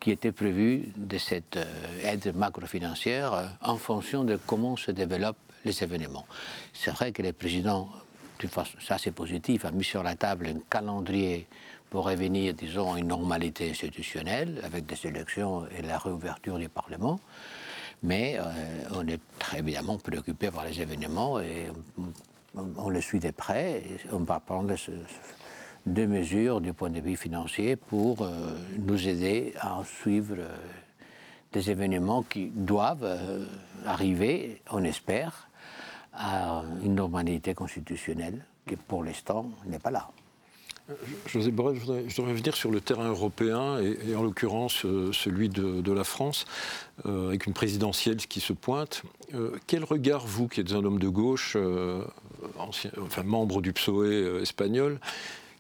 [0.00, 1.64] qui était prévu de cette euh,
[2.04, 6.26] aide macrofinancière euh, en fonction de comment se développent les événements.
[6.74, 7.88] C'est vrai que le président,
[8.80, 11.46] ça c'est positif, a mis sur la table un calendrier
[11.92, 17.20] pour revenir, disons, à une normalité institutionnelle avec des élections et la réouverture du Parlement.
[18.02, 18.44] Mais euh,
[18.94, 21.66] on est très évidemment préoccupé par les événements et
[22.54, 23.82] on, le suit de près.
[24.10, 24.74] on va prendre
[25.84, 30.48] deux mesures du point de vue financier pour euh, nous aider à suivre euh,
[31.52, 33.06] des événements qui doivent
[33.84, 35.46] arriver, on espère,
[36.14, 40.08] à une normalité constitutionnelle qui pour l'instant n'est pas là.
[41.26, 45.92] José Borrell, je voudrais, revenir sur le terrain européen et, en l'occurrence euh, celui de,
[45.92, 46.44] la France,
[47.06, 49.02] euh, avec une présidentielle qui se pointe.
[49.34, 51.56] Euh, quel regard, vous qui êtes un homme de gauche,
[52.58, 54.98] ancien, enfin membre du PSOE espagnol,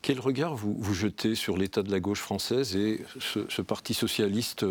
[0.00, 4.66] quel regard vous, vous jetez sur l'état de la gauche française et ce, parti socialiste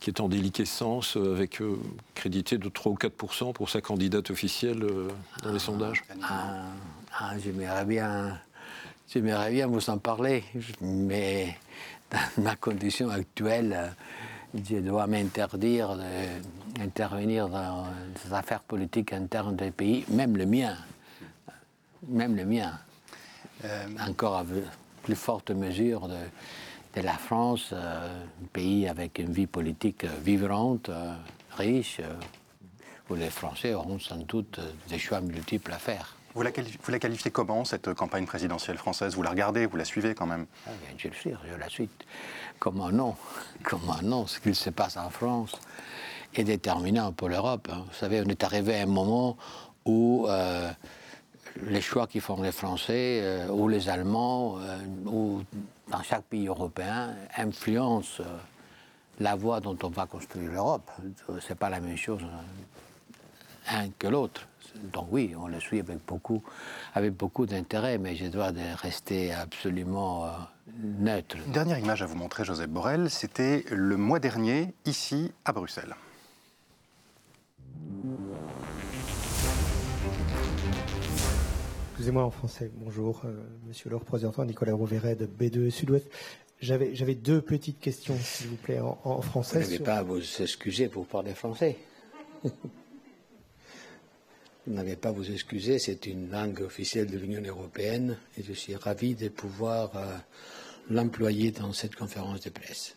[0.00, 1.62] qui est en déliquescence, avec
[2.14, 3.14] crédité de 3 ou 4
[3.54, 4.86] pour sa candidate officielle
[5.42, 6.04] dans les sondages?
[6.22, 6.64] ah,
[7.18, 8.38] ah, J'aimerais bien
[9.14, 10.42] J'aimerais bien vous en parler,
[10.80, 11.56] mais
[12.10, 13.94] dans ma condition actuelle,
[14.52, 15.96] je dois m'interdire
[16.76, 17.86] d'intervenir dans
[18.24, 20.76] les affaires politiques internes des pays, même le mien.
[22.08, 22.72] Même le mien.
[23.64, 24.44] Euh, Encore à
[25.04, 26.18] plus forte mesure de,
[26.96, 31.14] de la France, euh, un pays avec une vie politique vibrante, euh,
[31.56, 32.00] riche,
[33.08, 34.58] où les Français auront sans doute
[34.88, 36.16] des choix multiples à faire.
[36.34, 39.14] Vous la, qualifiez comment, cette campagne présidentielle française?
[39.14, 40.46] Vous la regardez, vous la suivez quand même?
[40.66, 41.88] Ah, Je le suis, je la suis.
[42.58, 43.14] Comment non
[43.62, 45.52] Comment non Ce qu'il se passe en France
[46.34, 47.68] est déterminant pour l'Europe.
[47.72, 47.84] Hein.
[47.86, 49.36] Vous savez, on est arrivé à un moment
[49.84, 50.72] où euh,
[51.62, 55.44] les choix qui font les Français euh, ou les Allemands euh, ou
[55.88, 58.24] dans chaque pays européen influencent
[59.20, 60.90] la voie dont on va construire l'Europe.
[61.38, 62.22] Ce n'est pas la même chose
[63.68, 64.48] un que l'autre.
[64.92, 66.42] Donc oui, on le suit avec beaucoup,
[66.94, 70.28] avec beaucoup d'intérêt, mais je dois rester absolument euh,
[70.78, 71.36] neutre.
[71.46, 75.94] Une dernière image à vous montrer, Joseph Borrell, c'était le mois dernier, ici, à Bruxelles.
[81.92, 82.70] Excusez-moi en français.
[82.74, 83.32] Bonjour, euh,
[83.68, 86.10] monsieur le représentant Nicolas Rouvéret de B2 Sud-Ouest.
[86.60, 89.60] J'avais deux petites questions, s'il vous plaît, en, français.
[89.60, 91.76] Vous n'avez pas à vous excuser pour parler français.
[94.66, 98.54] Vous n'avez pas à vous excuser, c'est une langue officielle de l'Union européenne et je
[98.54, 100.06] suis ravi de pouvoir euh,
[100.88, 102.96] l'employer dans cette conférence de presse.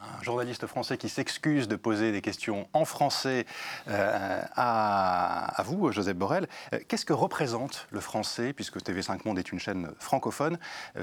[0.00, 3.46] Un journaliste français qui s'excuse de poser des questions en français
[3.88, 6.46] euh, à, vous, Joseph Borrell.
[6.72, 10.56] Euh, qu'est-ce que représente le français, puisque TV5 Monde est une chaîne francophone,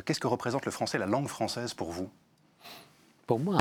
[0.05, 2.09] qu'est-ce que représente le français, la langue française pour vous?
[3.27, 3.57] Pour moi,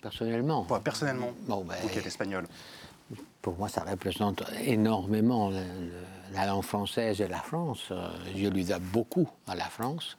[0.00, 0.64] personnellement.
[0.82, 2.46] personnellement, bon, ben, vous qui êtes espagnol
[3.42, 5.50] pour moi, ça représente énormément
[6.32, 7.88] la langue française et la France.
[7.90, 10.16] Euh, je lui dois beaucoup à la France.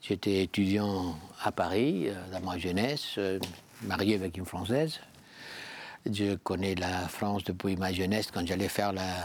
[0.00, 3.38] J'étais étudiant à Paris euh, dans ma jeunesse, euh,
[3.82, 5.00] marié avec une Française.
[6.10, 9.24] Je connais la France depuis ma jeunesse quand j'allais faire la.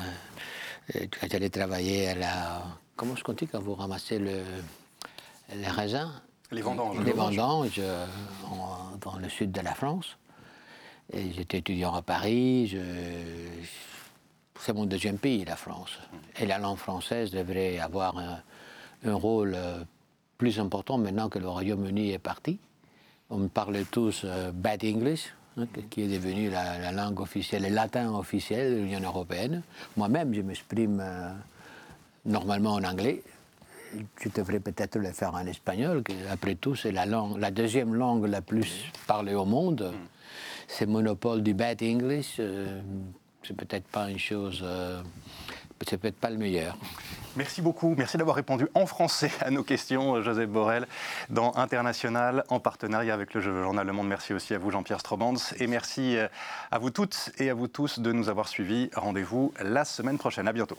[0.92, 2.64] quand j'allais travailler à la.
[2.96, 4.42] Comment je dit quand vous ramassez le,
[5.56, 6.12] les raisins
[6.50, 6.98] Les vendanges.
[7.06, 7.76] Les vendanges
[9.00, 10.18] dans le sud de la France.
[11.14, 12.78] J'étais étudiant à Paris.
[14.60, 15.98] C'est mon deuxième pays, la France.
[16.40, 19.84] Et la langue française devrait avoir un, rôle euh,
[20.38, 22.60] plus important maintenant que le Royaume-Uni est parti.
[23.32, 28.14] On parle tous euh, Bad English, hein, qui est devenu la, langue officielle, le latin
[28.14, 29.64] officiel de l'Union européenne.
[29.98, 31.32] Moi-même, je m'exprime euh,
[32.26, 33.24] normalement en anglais.
[34.24, 37.96] Je devrais peut-être le faire en espagnol, qui après tout, c'est la, langue, la deuxième
[37.96, 39.92] langue la plus parlée au monde.
[40.72, 42.82] Ces monopoles du bad English, euh,
[43.44, 45.02] c'est peut-être pas une chose, euh,
[45.86, 46.78] c'est peut-être pas le meilleur.
[47.36, 47.94] Merci beaucoup.
[47.98, 50.88] Merci d'avoir répondu en français à nos questions, Joseph Borrell,
[51.30, 54.08] dans International, en partenariat avec le journal Le Monde.
[54.08, 55.36] Merci aussi à vous, Jean-Pierre Strobans.
[55.60, 56.30] Et merci euh,
[56.72, 58.90] à vous toutes et à vous tous de nous avoir suivis.
[58.96, 60.48] Rendez-vous la semaine prochaine.
[60.48, 60.78] À bientôt.